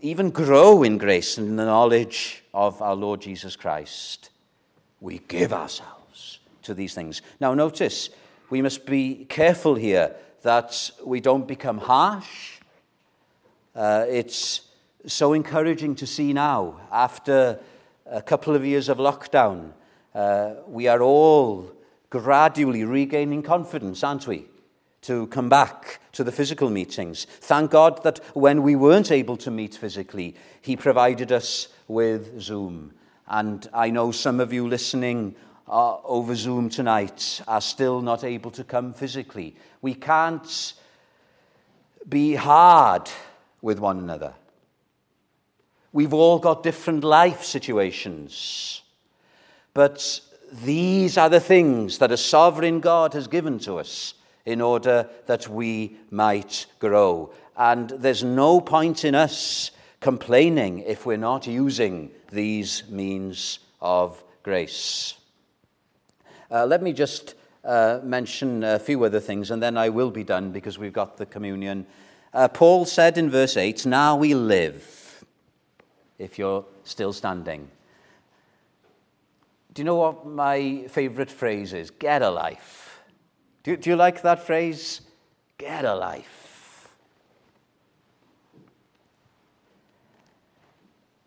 even 0.00 0.30
grow 0.30 0.82
in 0.82 0.96
grace 0.98 1.38
and 1.38 1.48
in 1.48 1.56
the 1.56 1.64
knowledge 1.64 2.44
of 2.54 2.80
our 2.80 2.94
Lord 2.94 3.20
Jesus 3.20 3.56
Christ, 3.56 4.30
we 5.00 5.18
give 5.28 5.52
ourselves 5.52 6.38
to 6.62 6.74
these 6.74 6.94
things. 6.94 7.22
Now, 7.40 7.54
notice, 7.54 8.10
we 8.50 8.62
must 8.62 8.86
be 8.86 9.26
careful 9.28 9.74
here 9.74 10.14
that 10.42 10.90
we 11.04 11.20
don't 11.20 11.46
become 11.46 11.78
harsh. 11.78 12.60
Uh, 13.74 14.06
it's 14.08 14.62
so 15.06 15.32
encouraging 15.32 15.94
to 15.96 16.06
see 16.06 16.32
now, 16.32 16.80
after 16.90 17.58
a 18.06 18.22
couple 18.22 18.54
of 18.54 18.64
years 18.64 18.88
of 18.88 18.98
lockdown, 18.98 19.72
uh, 20.18 20.54
we 20.66 20.88
are 20.88 21.00
all 21.00 21.70
gradually 22.10 22.82
regaining 22.82 23.40
confidence, 23.40 24.02
aren't 24.02 24.26
we? 24.26 24.46
To 25.02 25.28
come 25.28 25.48
back 25.48 26.00
to 26.10 26.24
the 26.24 26.32
physical 26.32 26.70
meetings. 26.70 27.24
Thank 27.24 27.70
God 27.70 28.02
that 28.02 28.18
when 28.34 28.64
we 28.64 28.74
weren't 28.74 29.12
able 29.12 29.36
to 29.36 29.50
meet 29.52 29.76
physically, 29.76 30.34
He 30.60 30.76
provided 30.76 31.30
us 31.30 31.68
with 31.86 32.40
Zoom. 32.40 32.94
And 33.28 33.68
I 33.72 33.90
know 33.90 34.10
some 34.10 34.40
of 34.40 34.52
you 34.52 34.66
listening 34.66 35.36
uh, 35.68 35.98
over 36.02 36.34
Zoom 36.34 36.68
tonight 36.68 37.40
are 37.46 37.60
still 37.60 38.02
not 38.02 38.24
able 38.24 38.50
to 38.50 38.64
come 38.64 38.94
physically. 38.94 39.54
We 39.82 39.94
can't 39.94 40.74
be 42.08 42.34
hard 42.34 43.08
with 43.62 43.78
one 43.78 43.98
another. 44.00 44.34
We've 45.92 46.14
all 46.14 46.40
got 46.40 46.64
different 46.64 47.04
life 47.04 47.44
situations. 47.44 48.82
But 49.78 50.20
these 50.64 51.16
are 51.16 51.30
the 51.30 51.38
things 51.38 51.98
that 51.98 52.10
a 52.10 52.16
sovereign 52.16 52.80
God 52.80 53.14
has 53.14 53.28
given 53.28 53.60
to 53.60 53.76
us 53.76 54.14
in 54.44 54.60
order 54.60 55.08
that 55.26 55.46
we 55.46 55.96
might 56.10 56.66
grow. 56.80 57.32
And 57.56 57.88
there's 57.90 58.24
no 58.24 58.60
point 58.60 59.04
in 59.04 59.14
us 59.14 59.70
complaining 60.00 60.80
if 60.80 61.06
we're 61.06 61.16
not 61.16 61.46
using 61.46 62.10
these 62.32 62.88
means 62.88 63.60
of 63.80 64.20
grace. 64.42 65.14
Uh, 66.50 66.66
let 66.66 66.82
me 66.82 66.92
just 66.92 67.36
uh, 67.62 68.00
mention 68.02 68.64
a 68.64 68.80
few 68.80 69.04
other 69.04 69.20
things, 69.20 69.52
and 69.52 69.62
then 69.62 69.76
I 69.76 69.90
will 69.90 70.10
be 70.10 70.24
done 70.24 70.50
because 70.50 70.76
we've 70.76 70.92
got 70.92 71.18
the 71.18 71.26
communion. 71.26 71.86
Uh, 72.34 72.48
Paul 72.48 72.84
said 72.84 73.16
in 73.16 73.30
verse 73.30 73.56
8, 73.56 73.86
Now 73.86 74.16
we 74.16 74.34
live, 74.34 75.24
if 76.18 76.36
you're 76.36 76.64
still 76.82 77.12
standing. 77.12 77.70
Do 79.78 79.82
you 79.82 79.84
know 79.84 79.94
what 79.94 80.26
my 80.26 80.86
favorite 80.88 81.30
phrase 81.30 81.72
is? 81.72 81.92
Get 81.92 82.20
a 82.20 82.30
life. 82.30 83.00
Do, 83.62 83.76
do 83.76 83.90
you 83.90 83.94
like 83.94 84.22
that 84.22 84.44
phrase? 84.44 85.02
Get 85.56 85.84
a 85.84 85.94
life. 85.94 86.88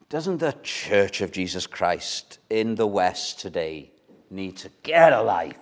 Doesn't 0.09 0.39
the 0.39 0.53
Church 0.63 1.21
of 1.21 1.31
Jesus 1.31 1.65
Christ 1.65 2.39
in 2.49 2.75
the 2.75 2.85
West 2.85 3.39
today 3.39 3.89
need 4.29 4.57
to 4.57 4.69
get 4.83 5.13
a 5.13 5.21
life? 5.21 5.55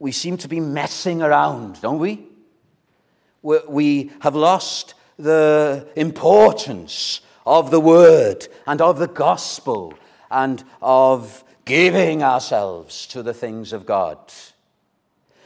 We 0.00 0.10
seem 0.10 0.38
to 0.38 0.48
be 0.48 0.58
messing 0.58 1.22
around, 1.22 1.80
don't 1.82 2.00
we? 2.00 2.26
We 3.42 4.10
have 4.22 4.34
lost 4.34 4.94
the 5.16 5.86
importance 5.94 7.20
of 7.48 7.70
the 7.70 7.80
Word 7.80 8.46
and 8.66 8.82
of 8.82 8.98
the 8.98 9.08
gospel 9.08 9.94
and 10.30 10.62
of 10.82 11.42
giving 11.64 12.22
ourselves 12.22 13.06
to 13.06 13.22
the 13.22 13.32
things 13.32 13.72
of 13.72 13.86
God. 13.86 14.18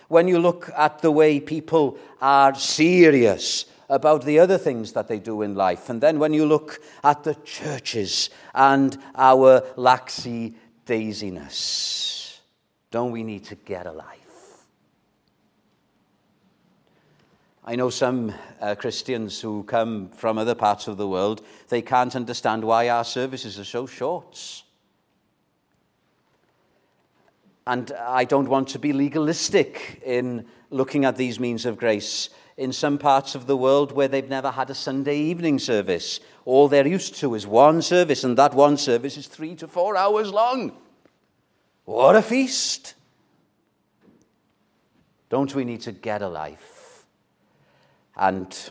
When 0.08 0.26
you 0.26 0.40
look 0.40 0.68
at 0.76 0.98
the 0.98 1.12
way 1.12 1.38
people 1.38 1.96
are 2.20 2.56
serious 2.56 3.66
about 3.88 4.24
the 4.24 4.40
other 4.40 4.58
things 4.58 4.94
that 4.94 5.06
they 5.06 5.20
do 5.20 5.42
in 5.42 5.54
life, 5.54 5.88
and 5.88 6.00
then 6.00 6.18
when 6.18 6.34
you 6.34 6.44
look 6.44 6.80
at 7.04 7.22
the 7.22 7.36
churches 7.44 8.30
and 8.52 8.98
our 9.14 9.60
laxy 9.76 10.54
daisiness, 10.84 12.40
don't 12.90 13.12
we 13.12 13.22
need 13.22 13.44
to 13.44 13.54
get 13.54 13.86
a 13.86 13.92
life? 13.92 14.18
I 17.64 17.76
know 17.76 17.90
some 17.90 18.34
uh, 18.60 18.74
Christians 18.74 19.40
who 19.40 19.62
come 19.62 20.08
from 20.10 20.36
other 20.36 20.56
parts 20.56 20.88
of 20.88 20.96
the 20.96 21.06
world, 21.06 21.42
they 21.68 21.80
can't 21.80 22.16
understand 22.16 22.64
why 22.64 22.88
our 22.88 23.04
services 23.04 23.56
are 23.56 23.64
so 23.64 23.86
short. 23.86 24.64
And 27.64 27.92
I 27.92 28.24
don't 28.24 28.48
want 28.48 28.68
to 28.70 28.80
be 28.80 28.92
legalistic 28.92 30.02
in 30.04 30.44
looking 30.70 31.04
at 31.04 31.16
these 31.16 31.38
means 31.38 31.64
of 31.64 31.76
grace. 31.76 32.30
In 32.56 32.72
some 32.72 32.98
parts 32.98 33.36
of 33.36 33.46
the 33.46 33.56
world 33.56 33.92
where 33.92 34.08
they've 34.08 34.28
never 34.28 34.50
had 34.50 34.68
a 34.68 34.74
Sunday 34.74 35.16
evening 35.16 35.60
service, 35.60 36.18
all 36.44 36.66
they're 36.66 36.86
used 36.86 37.14
to 37.20 37.36
is 37.36 37.46
one 37.46 37.80
service, 37.80 38.24
and 38.24 38.36
that 38.38 38.54
one 38.54 38.76
service 38.76 39.16
is 39.16 39.28
three 39.28 39.54
to 39.54 39.68
four 39.68 39.96
hours 39.96 40.32
long. 40.32 40.72
What 41.84 42.16
a 42.16 42.22
feast! 42.22 42.94
Don't 45.28 45.54
we 45.54 45.64
need 45.64 45.82
to 45.82 45.92
get 45.92 46.22
a 46.22 46.28
life? 46.28 46.71
And 48.16 48.70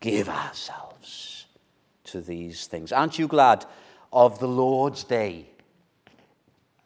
give 0.00 0.28
ourselves 0.28 1.46
to 2.04 2.20
these 2.20 2.66
things. 2.66 2.92
Aren't 2.92 3.18
you 3.18 3.26
glad 3.26 3.64
of 4.12 4.38
the 4.38 4.48
Lord's 4.48 5.04
day? 5.04 5.46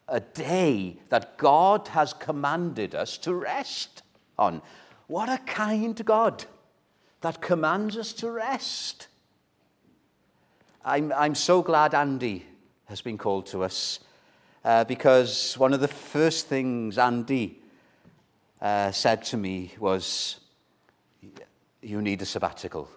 A 0.07 0.21
day 0.21 0.97
that 1.09 1.37
God 1.37 1.89
has 1.89 2.13
commanded 2.13 2.95
us 2.95 3.17
to 3.19 3.33
rest 3.33 4.03
on. 4.39 4.61
What 5.07 5.27
a 5.27 5.37
kind 5.39 5.99
God 6.05 6.45
that 7.21 7.41
commands 7.41 7.97
us 7.97 8.13
to 8.13 8.31
rest. 8.31 9.07
I'm, 10.85 11.11
I'm 11.11 11.35
so 11.35 11.61
glad 11.61 11.93
Andy 11.93 12.45
has 12.85 13.01
been 13.01 13.17
called 13.17 13.47
to 13.47 13.63
us 13.63 13.99
uh, 14.63 14.85
because 14.85 15.57
one 15.57 15.73
of 15.73 15.81
the 15.81 15.87
first 15.87 16.47
things 16.47 16.97
Andy 16.97 17.59
uh, 18.61 18.91
said 18.91 19.23
to 19.25 19.37
me 19.37 19.73
was, 19.79 20.39
you 21.87 22.01
need 22.01 22.21
a 22.21 22.25
sabbatical. 22.25 22.89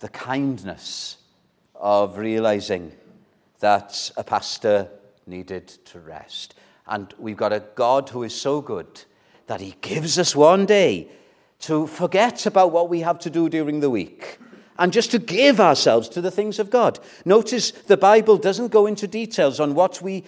The 0.00 0.10
kindness 0.10 1.16
of 1.74 2.18
realizing 2.18 2.92
that 3.60 4.10
a 4.18 4.24
pastor 4.24 4.88
needed 5.26 5.66
to 5.86 5.98
rest. 5.98 6.54
And 6.86 7.12
we've 7.18 7.36
got 7.36 7.52
a 7.52 7.64
God 7.74 8.10
who 8.10 8.22
is 8.22 8.34
so 8.34 8.60
good 8.60 9.04
that 9.46 9.62
he 9.62 9.76
gives 9.80 10.18
us 10.18 10.36
one 10.36 10.66
day 10.66 11.08
to 11.60 11.86
forget 11.86 12.44
about 12.44 12.70
what 12.70 12.90
we 12.90 13.00
have 13.00 13.18
to 13.20 13.30
do 13.30 13.48
during 13.48 13.80
the 13.80 13.90
week 13.90 14.38
and 14.78 14.92
just 14.92 15.10
to 15.12 15.18
give 15.18 15.58
ourselves 15.58 16.08
to 16.10 16.20
the 16.20 16.30
things 16.30 16.58
of 16.58 16.70
God. 16.70 16.98
Notice 17.24 17.70
the 17.70 17.96
Bible 17.96 18.36
doesn't 18.36 18.72
go 18.72 18.86
into 18.86 19.06
details 19.06 19.58
on 19.58 19.74
what 19.74 20.02
we 20.02 20.24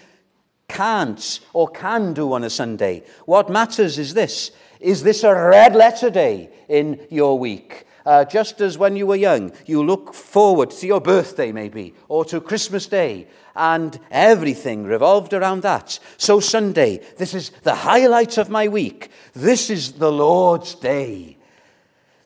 can't 0.69 1.41
or 1.53 1.69
can 1.69 2.15
do 2.15 2.33
on 2.33 2.45
a 2.45 2.51
Sunday. 2.51 3.03
What 3.27 3.51
matters 3.51 3.99
is 3.99 4.15
this 4.15 4.53
is 4.85 5.03
this 5.03 5.25
a 5.25 5.35
red 5.35 5.75
letter 5.75 6.11
day 6.11 6.51
in 6.69 7.01
your 7.11 7.39
week? 7.39 7.87
Uh, 8.05 8.23
just 8.23 8.61
as 8.61 8.77
when 8.77 8.97
you 8.97 9.07
were 9.07 9.17
young, 9.17 9.51
you 9.65 9.83
look 9.83 10.13
forward 10.13 10.71
to 10.71 10.87
your 10.87 11.01
birthday, 11.01 11.53
maybe, 11.53 11.95
or 12.09 12.23
to 12.27 12.39
Christmas 12.39 12.87
Day, 12.87 13.27
and 13.57 13.99
everything 14.11 14.85
revolved 14.85 15.33
around 15.33 15.63
that. 15.63 15.99
So, 16.19 16.39
Sunday, 16.39 17.01
this 17.17 17.33
is 17.33 17.49
the 17.63 17.75
highlight 17.75 18.37
of 18.37 18.51
my 18.51 18.69
week. 18.69 19.09
This 19.33 19.71
is 19.71 19.93
the 19.93 20.13
Lord's 20.13 20.75
Day. 20.75 21.39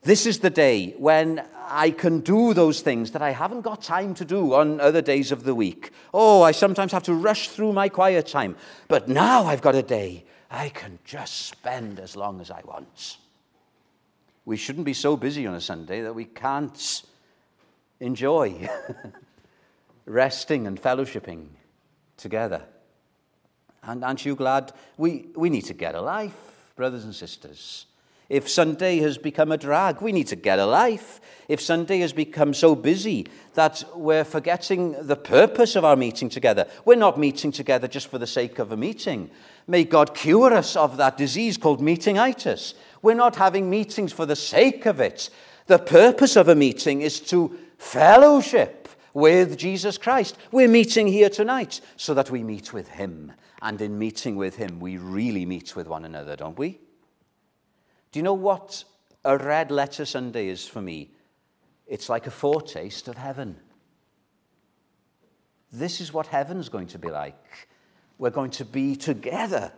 This 0.03 0.27
is 0.27 0.41
the 0.41 0.51
day 0.51 0.97
when 0.99 1.47
I 1.69 1.91
can 1.93 2.21
do 2.21 2.55
those 2.55 2.81
things 2.81 3.13
that 3.13 3.23
I 3.23 3.31
haven't 3.31 3.61
got 3.61 3.83
time 3.83 4.15
to 4.15 4.25
do 4.25 4.55
on 4.55 4.81
other 4.81 5.03
days 5.03 5.31
of 5.31 5.45
the 5.45 5.55
week. 5.55 5.93
Oh, 6.13 6.43
I 6.43 6.51
sometimes 6.51 6.91
have 6.91 7.05
to 7.05 7.15
rush 7.15 7.51
through 7.51 7.73
my 7.73 7.89
quiet 7.89 8.27
time. 8.27 8.57
But 8.89 9.09
now 9.09 9.45
I've 9.45 9.63
got 9.63 9.77
a 9.77 9.83
day 9.83 10.25
I 10.51 10.71
can 10.71 10.99
just 11.05 11.49
spend 11.49 12.01
as 12.01 12.17
long 12.17 12.41
as 12.41 12.51
I 12.51 12.63
want. 12.65 13.19
We 14.45 14.57
shouldn't 14.57 14.87
be 14.87 14.95
so 14.95 15.17
busy 15.17 15.47
on 15.47 15.55
a 15.55 15.61
Sunday 15.61 16.01
that 16.01 16.15
we 16.15 16.25
can't 16.25 17.03
enjoy 18.01 18.69
resting 20.07 20.67
and 20.67 20.81
fellowshipping 20.81 21.49
together. 22.17 22.63
And 23.83 24.03
aren't 24.03 24.25
you 24.25 24.35
glad? 24.35 24.73
We, 24.97 25.27
we 25.37 25.51
need 25.51 25.67
to 25.67 25.75
get 25.75 25.95
a 25.95 26.01
life, 26.01 26.73
brothers 26.77 27.05
and 27.05 27.15
sisters. 27.15 27.87
If 28.29 28.47
Sunday 28.47 28.99
has 28.99 29.17
become 29.17 29.53
a 29.53 29.57
drag, 29.57 30.03
we 30.03 30.13
need 30.13 30.27
to 30.27 30.37
get 30.37 30.59
a 30.59 30.67
life. 30.67 31.19
If 31.49 31.63
Sunday 31.63 32.01
has 32.01 32.13
become 32.13 32.53
so 32.53 32.75
busy 32.75 33.27
that 33.55 33.83
we're 33.95 34.25
forgetting 34.25 34.95
the 35.01 35.17
purpose 35.17 35.77
of 35.77 35.85
our 35.85 35.97
meeting 35.97 36.29
together, 36.29 36.67
we're 36.85 36.97
not 36.97 37.19
meeting 37.19 37.53
together 37.53 37.89
just 37.89 38.09
for 38.09 38.19
the 38.19 38.27
sake 38.27 38.59
of 38.59 38.71
a 38.71 38.77
meeting. 38.77 39.31
May 39.67 39.85
God 39.85 40.15
cure 40.15 40.53
us 40.53 40.77
of 40.77 40.99
that 40.99 41.17
disease 41.17 41.57
called 41.57 41.81
meetingitis. 41.81 42.75
We're 43.01 43.15
not 43.15 43.37
having 43.37 43.71
meetings 43.71 44.13
for 44.13 44.27
the 44.27 44.37
sake 44.37 44.85
of 44.85 45.01
it. 45.01 45.31
The 45.67 45.79
purpose 45.79 46.37
of 46.37 46.49
a 46.49 46.55
meeting 46.55 47.01
is 47.01 47.21
to 47.21 47.59
fellowship 47.79 48.89
with 49.15 49.57
Jesus 49.57 49.97
Christ. 49.97 50.37
We're 50.53 50.69
meeting 50.69 51.07
here 51.07 51.31
tonight 51.31 51.81
so 51.97 52.13
that 52.13 52.31
we 52.31 52.43
meet 52.43 52.75
with 52.75 52.89
Him. 52.89 53.33
And 53.63 53.81
in 53.81 53.99
meeting 53.99 54.37
with 54.37 54.57
Him, 54.57 54.81
we 54.81 54.99
really 54.99 55.47
meet 55.47 55.75
with 55.75 55.89
one 55.89 56.05
another, 56.05 56.37
don't 56.37 56.59
we? 56.59 56.79
Do 58.13 58.19
you 58.19 58.23
know 58.23 58.35
what 58.35 58.85
a 59.25 59.37
red 59.37 59.71
letter 59.71 60.05
Sunday 60.05 60.49
is 60.49 60.67
for 60.67 60.81
me, 60.81 61.11
it's 61.87 62.09
like 62.09 62.27
a 62.27 62.31
foretaste 62.31 63.09
of 63.09 63.17
heaven. 63.17 63.57
This 65.73 66.01
is 66.01 66.13
what 66.13 66.29
heaven's 66.29 66.69
going 66.69 66.87
to 66.89 66.99
be 66.99 67.09
like. 67.09 67.69
We're 68.19 68.31
going 68.31 68.51
to 68.53 68.65
be 68.65 68.97
together. 68.97 69.73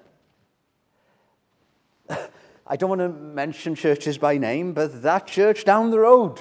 I 2.67 2.77
don't 2.77 2.89
want 2.89 3.01
to 3.01 3.09
mention 3.09 3.75
churches 3.75 4.17
by 4.17 4.39
name, 4.39 4.73
but 4.73 5.03
that 5.03 5.27
church 5.27 5.65
down 5.65 5.91
the 5.91 5.99
road, 5.99 6.41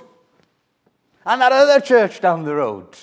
and 1.26 1.42
that 1.42 1.52
other 1.52 1.80
church 1.80 2.22
down 2.22 2.44
the 2.44 2.54
road, 2.56 2.98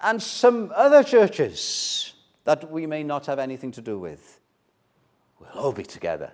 and 0.00 0.22
some 0.22 0.70
other 0.76 1.02
churches 1.02 2.12
that 2.44 2.70
we 2.70 2.86
may 2.86 3.02
not 3.02 3.26
have 3.26 3.38
anything 3.38 3.72
to 3.72 3.80
do 3.80 3.98
with, 3.98 4.37
we'll 5.40 5.50
all 5.64 5.72
be 5.72 5.82
together, 5.82 6.32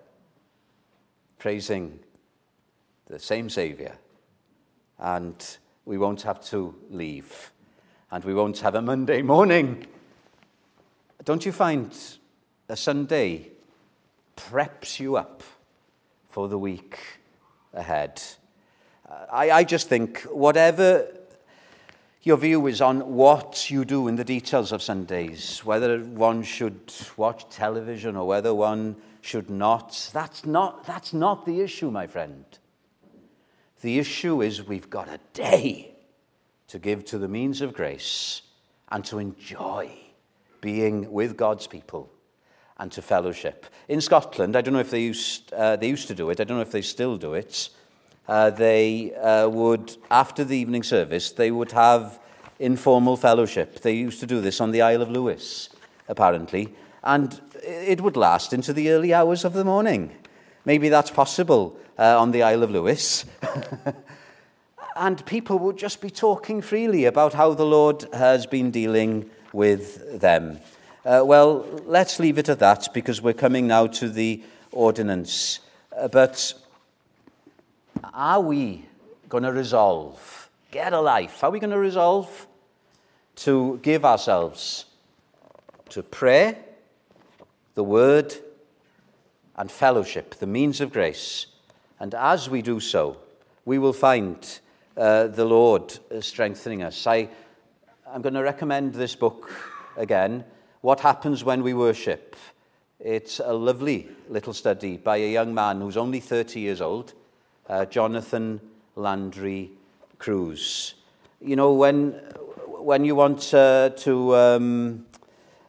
praising 1.39 2.01
the 3.07 3.19
same 3.19 3.49
Saviour. 3.49 3.93
And 4.99 5.45
we 5.85 5.99
won't 5.99 6.23
have 6.23 6.43
to 6.47 6.75
leave. 6.91 7.53
And 8.11 8.25
we 8.25 8.35
won't 8.35 8.61
have 8.61 8.75
a 8.75 8.83
Monday 8.83 9.23
morning. 9.23 9.87
Don't 11.25 11.45
you 11.45 11.53
find 11.53 11.97
a 12.69 12.77
Sunday 12.77 13.51
preps 14.37 15.01
you 15.01 15.17
up 15.17 15.43
for 16.29 16.49
the 16.49 16.59
week 16.59 16.99
ahead? 17.73 18.23
I, 19.31 19.51
I 19.51 19.65
just 19.65 19.89
think 19.89 20.21
whatever 20.23 21.07
your 22.25 22.39
view 22.39 22.66
is 22.66 22.81
on 22.81 23.01
what 23.14 23.70
you 23.70 23.85
do 23.85 24.09
in 24.09 24.16
the 24.16 24.25
details 24.25 24.72
of 24.72 24.83
Sundays, 24.83 25.61
whether 25.62 25.99
one 25.99 26.43
should 26.43 26.93
watch 27.18 27.47
television 27.51 28.16
or 28.16 28.27
whether 28.27 28.55
one 28.55 28.97
should 29.20 29.51
not, 29.51 30.11
that's 30.14 30.47
not, 30.47 30.87
that's 30.87 31.12
not 31.12 31.45
the 31.45 31.61
issue, 31.61 31.91
my 31.91 32.07
friend. 32.07 32.45
The 33.83 33.99
issue 33.99 34.41
is 34.41 34.66
we've 34.66 34.89
got 34.89 35.09
a 35.09 35.20
day 35.35 35.95
to 36.68 36.79
give 36.79 37.05
to 37.07 37.18
the 37.18 37.29
means 37.29 37.61
of 37.61 37.75
grace 37.75 38.41
and 38.89 39.05
to 39.05 39.18
enjoy 39.18 39.91
being 40.62 41.12
with 41.12 41.37
God's 41.37 41.66
people 41.66 42.11
and 42.79 42.91
to 42.93 43.03
fellowship. 43.03 43.66
In 43.87 44.01
Scotland, 44.01 44.57
I 44.57 44.62
don't 44.62 44.72
know 44.72 44.81
if 44.81 44.91
they 44.91 45.03
used, 45.03 45.53
uh, 45.53 45.77
they 45.77 45.89
used 45.89 46.09
to 46.09 46.14
do 46.14 46.31
it, 46.31 46.41
I 46.41 46.45
don't 46.45 46.57
know 46.57 46.62
if 46.62 46.72
they 46.72 46.81
still 46.81 47.18
do 47.18 47.35
it. 47.35 47.68
Uh, 48.27 48.51
they 48.51 49.14
uh, 49.14 49.49
would, 49.49 49.97
after 50.11 50.45
the 50.45 50.57
evening 50.57 50.83
service, 50.83 51.31
they 51.33 51.51
would 51.51 51.72
have 51.72 52.18
informal 52.59 53.16
fellowship. 53.16 53.81
They 53.81 53.95
used 53.95 54.20
to 54.20 54.27
do 54.27 54.41
this 54.41 54.61
on 54.61 54.70
the 54.70 54.83
Isle 54.83 55.03
of 55.03 55.11
Lewis, 55.11 55.68
apparently, 56.09 56.75
and 57.03 57.41
it 57.62 58.01
would 58.01 58.16
last 58.16 58.53
into 58.53 58.72
the 58.72 58.91
early 58.91 59.12
hours 59.12 59.45
of 59.45 59.53
the 59.53 59.64
morning. 59.64 60.11
Maybe 60.64 60.89
that's 60.89 61.11
possible 61.11 61.77
uh, 61.99 62.18
on 62.18 62.31
the 62.31 62.43
Isle 62.43 62.62
of 62.62 62.70
Lewis. 62.70 63.27
and 64.97 65.25
people 65.27 65.59
would 65.59 65.77
just 65.77 66.01
be 66.01 66.11
talking 66.11 66.62
freely 66.62 67.05
about 67.05 67.35
how 67.35 67.53
the 67.53 67.66
Lord 67.66 68.07
has 68.12 68.47
been 68.47 68.70
dealing 68.70 69.29
with 69.53 70.20
them. 70.20 70.61
Uh, 71.05 71.22
well, 71.25 71.66
let's 71.85 72.18
leave 72.18 72.39
it 72.39 72.49
at 72.49 72.61
that 72.61 72.89
because 72.95 73.20
we're 73.20 73.35
coming 73.35 73.66
now 73.66 73.87
to 73.87 74.09
the 74.09 74.43
ordinance. 74.72 75.61
Uh, 75.97 76.09
but 76.09 76.55
are 78.13 78.41
we 78.41 78.85
going 79.29 79.45
to 79.45 79.53
resolve, 79.53 80.51
get 80.71 80.93
a 80.93 81.01
life? 81.01 81.43
Are 81.43 81.51
we 81.51 81.61
going 81.61 81.71
to 81.71 81.79
resolve 81.79 82.47
to 83.37 83.81
give 83.83 84.05
ourselves 84.05 84.87
to 85.91 86.03
prayer, 86.03 86.57
the 87.75 87.85
word, 87.85 88.35
and 89.57 89.71
fellowship, 89.71 90.35
the 90.37 90.47
means 90.47 90.81
of 90.81 90.93
grace. 90.93 91.47
And 92.01 92.15
as 92.15 92.51
we 92.51 92.63
do 92.63 92.81
so, 92.81 93.19
we 93.65 93.79
will 93.79 93.93
find 93.93 94.37
uh, 94.97 95.29
the 95.29 95.45
Lord 95.45 95.97
strengthening 96.21 96.83
us. 96.83 97.07
I, 97.07 97.29
I'm 98.07 98.23
going 98.23 98.35
to 98.35 98.43
recommend 98.43 98.95
this 98.95 99.15
book 99.15 99.51
again 99.97 100.45
What 100.81 101.01
Happens 101.01 101.45
When 101.45 101.63
We 101.63 101.75
Worship. 101.75 102.37
It's 102.99 103.41
a 103.41 103.53
lovely 103.53 104.09
little 104.29 104.53
study 104.53 104.97
by 104.97 105.19
a 105.19 105.33
young 105.33 105.55
man 105.55 105.81
who's 105.81 105.97
only 105.97 106.21
30 106.21 106.61
years 106.61 106.81
old, 106.81 107.13
uh, 107.69 107.85
Jonathan 107.87 108.61
Landry 108.97 109.71
Cruse. 110.19 110.95
You 111.41 111.57
know, 111.57 111.73
when, 111.73 112.12
when 112.67 113.05
you 113.05 113.15
want 113.15 113.53
uh, 113.53 113.91
to 113.91 114.37
um, 114.37 115.07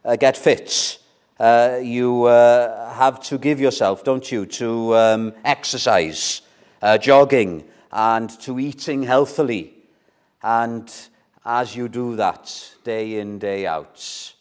uh, 0.03 0.15
get 0.15 0.37
fit, 0.37 0.99
uh, 1.39 1.79
you 1.81 2.25
uh, 2.25 2.93
have 2.93 3.21
to 3.23 3.37
give 3.37 3.59
yourself, 3.59 4.03
don't 4.03 4.31
you, 4.31 4.45
to 4.45 4.95
um, 4.95 5.33
exercise, 5.43 6.41
uh, 6.81 6.97
jogging, 6.97 7.63
and 7.91 8.29
to 8.41 8.59
eating 8.59 9.03
healthily. 9.03 9.73
And 10.41 10.91
as 11.45 11.75
you 11.75 11.89
do 11.89 12.15
that 12.15 12.75
day 12.83 13.19
in, 13.19 13.39
day 13.39 13.65
out, 13.65 14.33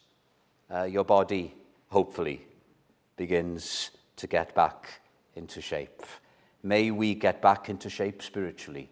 uh, 0.71 0.85
your 0.85 1.05
body 1.05 1.55
hopefully 1.91 2.45
begins 3.17 3.91
to 4.17 4.27
get 4.27 4.55
back 4.55 5.01
into 5.35 5.61
shape. 5.61 6.03
May 6.65 6.91
we 6.91 7.15
get 7.15 7.43
back 7.43 7.69
into 7.69 7.91
shape 7.91 8.23
spiritually 8.23 8.89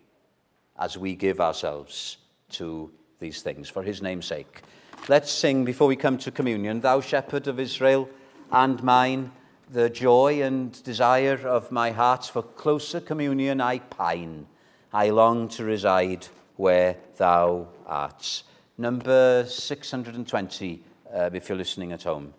as 0.78 0.98
we 0.98 1.14
give 1.14 1.40
ourselves 1.40 2.18
to 2.50 2.92
these 3.18 3.40
things 3.40 3.70
for 3.70 3.82
his 3.82 4.02
name's 4.02 4.26
sake. 4.26 4.60
Let's 5.08 5.32
sing 5.32 5.64
before 5.64 5.88
we 5.88 5.96
come 5.96 6.18
to 6.18 6.30
communion, 6.30 6.82
Thou 6.82 7.00
Shepherd 7.00 7.48
of 7.48 7.58
Israel 7.58 8.10
and 8.50 8.82
mine, 8.82 9.32
the 9.70 9.88
joy 9.88 10.42
and 10.42 10.82
desire 10.84 11.48
of 11.48 11.72
my 11.72 11.92
heart 11.92 12.26
for 12.26 12.42
closer 12.42 13.00
communion 13.00 13.62
I 13.62 13.78
pine. 13.78 14.46
I 14.92 15.08
long 15.08 15.48
to 15.48 15.64
reside 15.64 16.26
where 16.56 16.98
thou 17.16 17.68
art. 17.86 18.42
Number 18.76 19.46
620, 19.48 20.84
uh, 21.10 21.30
if 21.32 21.48
you're 21.48 21.56
listening 21.56 21.92
at 21.92 22.02
home. 22.02 22.34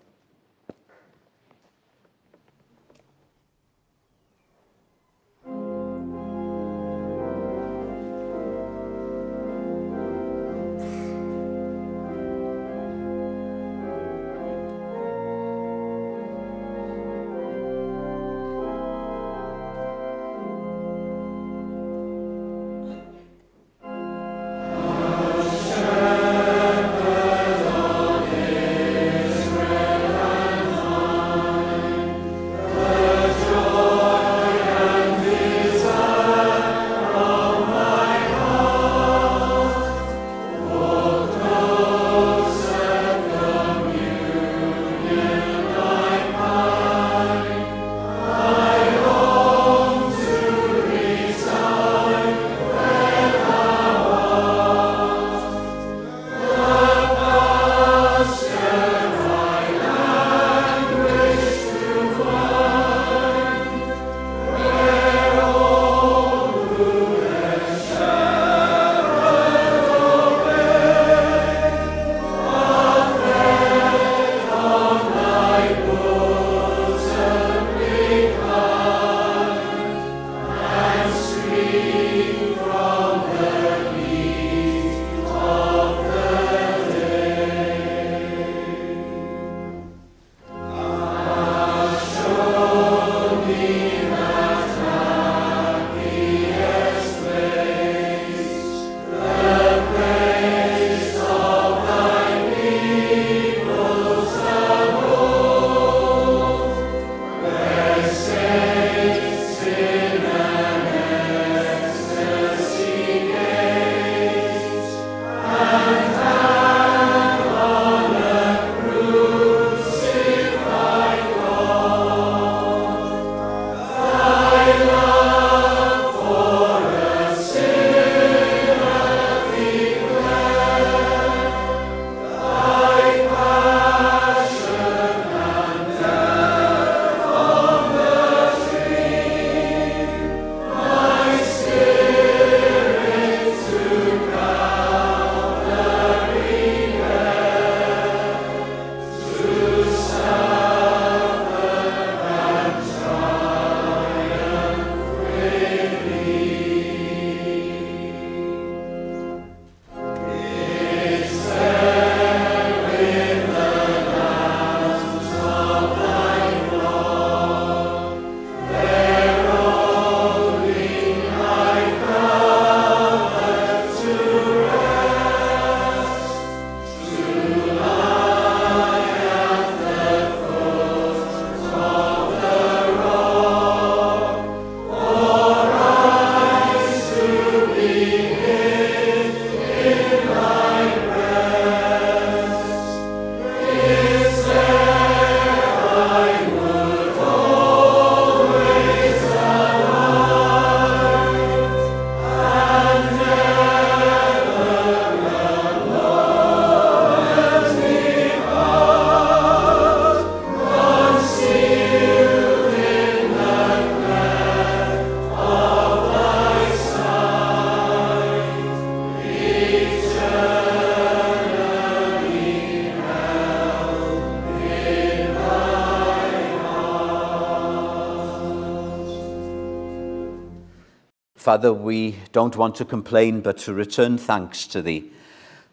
Father, 231.43 231.73
we 231.73 232.15
don't 232.31 232.55
want 232.55 232.75
to 232.75 232.85
complain, 232.85 233.41
but 233.41 233.57
to 233.57 233.73
return 233.73 234.17
thanks 234.17 234.65
to 234.67 234.81
Thee 234.81 235.11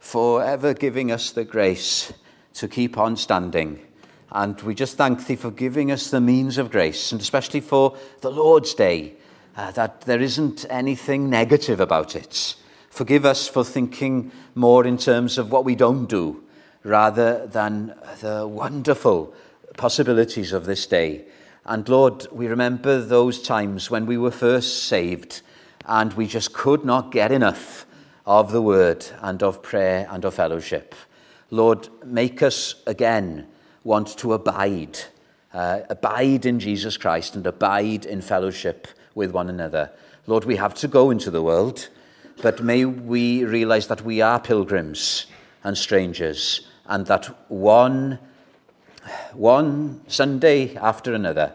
for 0.01 0.43
ever 0.43 0.75
giving 0.75 1.13
us 1.13 1.31
the 1.31 1.45
grace 1.45 2.13
to 2.55 2.67
keep 2.67 2.99
on 2.99 3.17
standing. 3.17 3.79
And 4.33 4.61
we 4.63 4.75
just 4.75 4.97
thank 4.97 5.25
Thee 5.25 5.37
for 5.37 5.53
giving 5.53 5.93
us 5.93 6.11
the 6.11 6.21
means 6.21 6.59
of 6.59 6.73
grace, 6.73 7.13
and 7.13 7.21
especially 7.21 7.61
for 7.61 7.97
the 8.21 8.33
Lord's 8.33 8.75
Day, 8.75 9.15
uh, 9.57 9.71
that 9.71 10.01
there 10.01 10.21
isn't 10.21 10.67
anything 10.69 11.31
negative 11.31 11.79
about 11.79 12.17
it. 12.17 12.57
Forgive 12.89 13.25
us 13.25 13.47
for 13.47 13.65
thinking 13.65 14.33
more 14.57 14.85
in 14.85 14.99
terms 14.99 15.39
of 15.39 15.53
what 15.53 15.65
we 15.65 15.77
don't 15.77 16.07
do 16.07 16.43
rather 16.83 17.47
than 17.47 17.95
the 18.21 18.45
wonderful 18.45 19.33
possibilities 19.77 20.53
of 20.53 20.67
this 20.67 20.85
day. 20.87 21.27
And 21.65 21.89
Lord, 21.89 22.27
we 22.33 22.49
remember 22.49 23.01
those 23.01 23.41
times 23.41 23.89
when 23.89 24.05
we 24.07 24.19
were 24.19 24.33
first 24.33 24.83
saved 24.89 25.43
and 25.87 26.13
we 26.15 26.27
just 26.27 26.53
could 26.53 26.85
not 26.85 27.13
get 27.13 27.33
enough 27.33 27.87
of 28.27 28.53
the 28.53 28.63
word 28.63 29.05
and 29.23 29.43
of 29.43 29.63
prayer 29.63 30.07
and 30.11 30.25
of 30.25 30.35
fellowship. 30.35 30.95
Lord, 31.51 31.89
make 32.05 32.43
us 32.43 32.77
again 32.87 33.47
want 33.83 34.17
to 34.19 34.35
abide, 34.35 34.99
uh, 35.53 35.81
abide 35.89 36.47
in 36.47 36.61
Jesus 36.61 36.97
Christ 36.97 37.35
and 37.35 37.47
abide 37.47 38.07
in 38.07 38.21
fellowship 38.21 38.87
with 39.15 39.33
one 39.33 39.49
another. 39.49 39.91
Lord, 40.27 40.45
we 40.45 40.57
have 40.57 40.75
to 40.75 40.89
go 40.89 41.11
into 41.11 41.31
the 41.31 41.43
world, 41.43 41.89
but 42.43 42.63
may 42.63 42.85
we 42.85 43.45
realize 43.45 43.89
that 43.89 44.03
we 44.03 44.21
are 44.21 44.39
pilgrims 44.39 45.27
and 45.65 45.77
strangers, 45.77 46.69
and 46.87 47.07
that 47.07 47.27
one, 47.51 48.19
one 49.33 50.01
Sunday 50.09 50.77
after 50.77 51.15
another, 51.15 51.53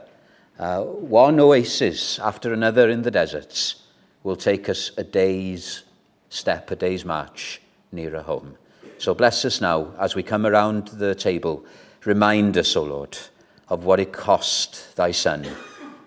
uh, 0.60 0.82
one 0.84 1.40
oasis 1.40 2.20
after 2.20 2.54
another 2.54 2.90
in 2.90 3.02
the 3.02 3.12
deserts, 3.12 3.85
will 4.26 4.36
take 4.36 4.70
us 4.70 4.92
a 4.98 5.04
day's 5.04 5.84
step, 6.30 6.72
a 6.72 6.76
day's 6.76 7.06
march 7.06 7.62
nearer 7.92 8.24
home. 8.24 8.58
So 8.98 9.14
bless 9.14 9.46
us 9.46 9.62
now 9.62 9.94
as 10.00 10.16
we 10.16 10.24
come 10.24 10.48
around 10.48 10.88
the 10.88 11.14
table. 11.14 11.64
Remind 12.06 12.58
us, 12.58 12.76
O 12.76 12.84
Lord, 12.84 13.16
of 13.70 13.86
what 13.86 14.00
it 14.00 14.12
cost 14.12 14.96
thy 14.96 15.12
Son 15.12 15.48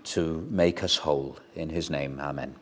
to 0.03 0.45
make 0.51 0.83
us 0.83 0.97
whole. 0.97 1.39
In 1.55 1.69
his 1.71 1.91
name, 1.91 2.19
amen. 2.19 2.57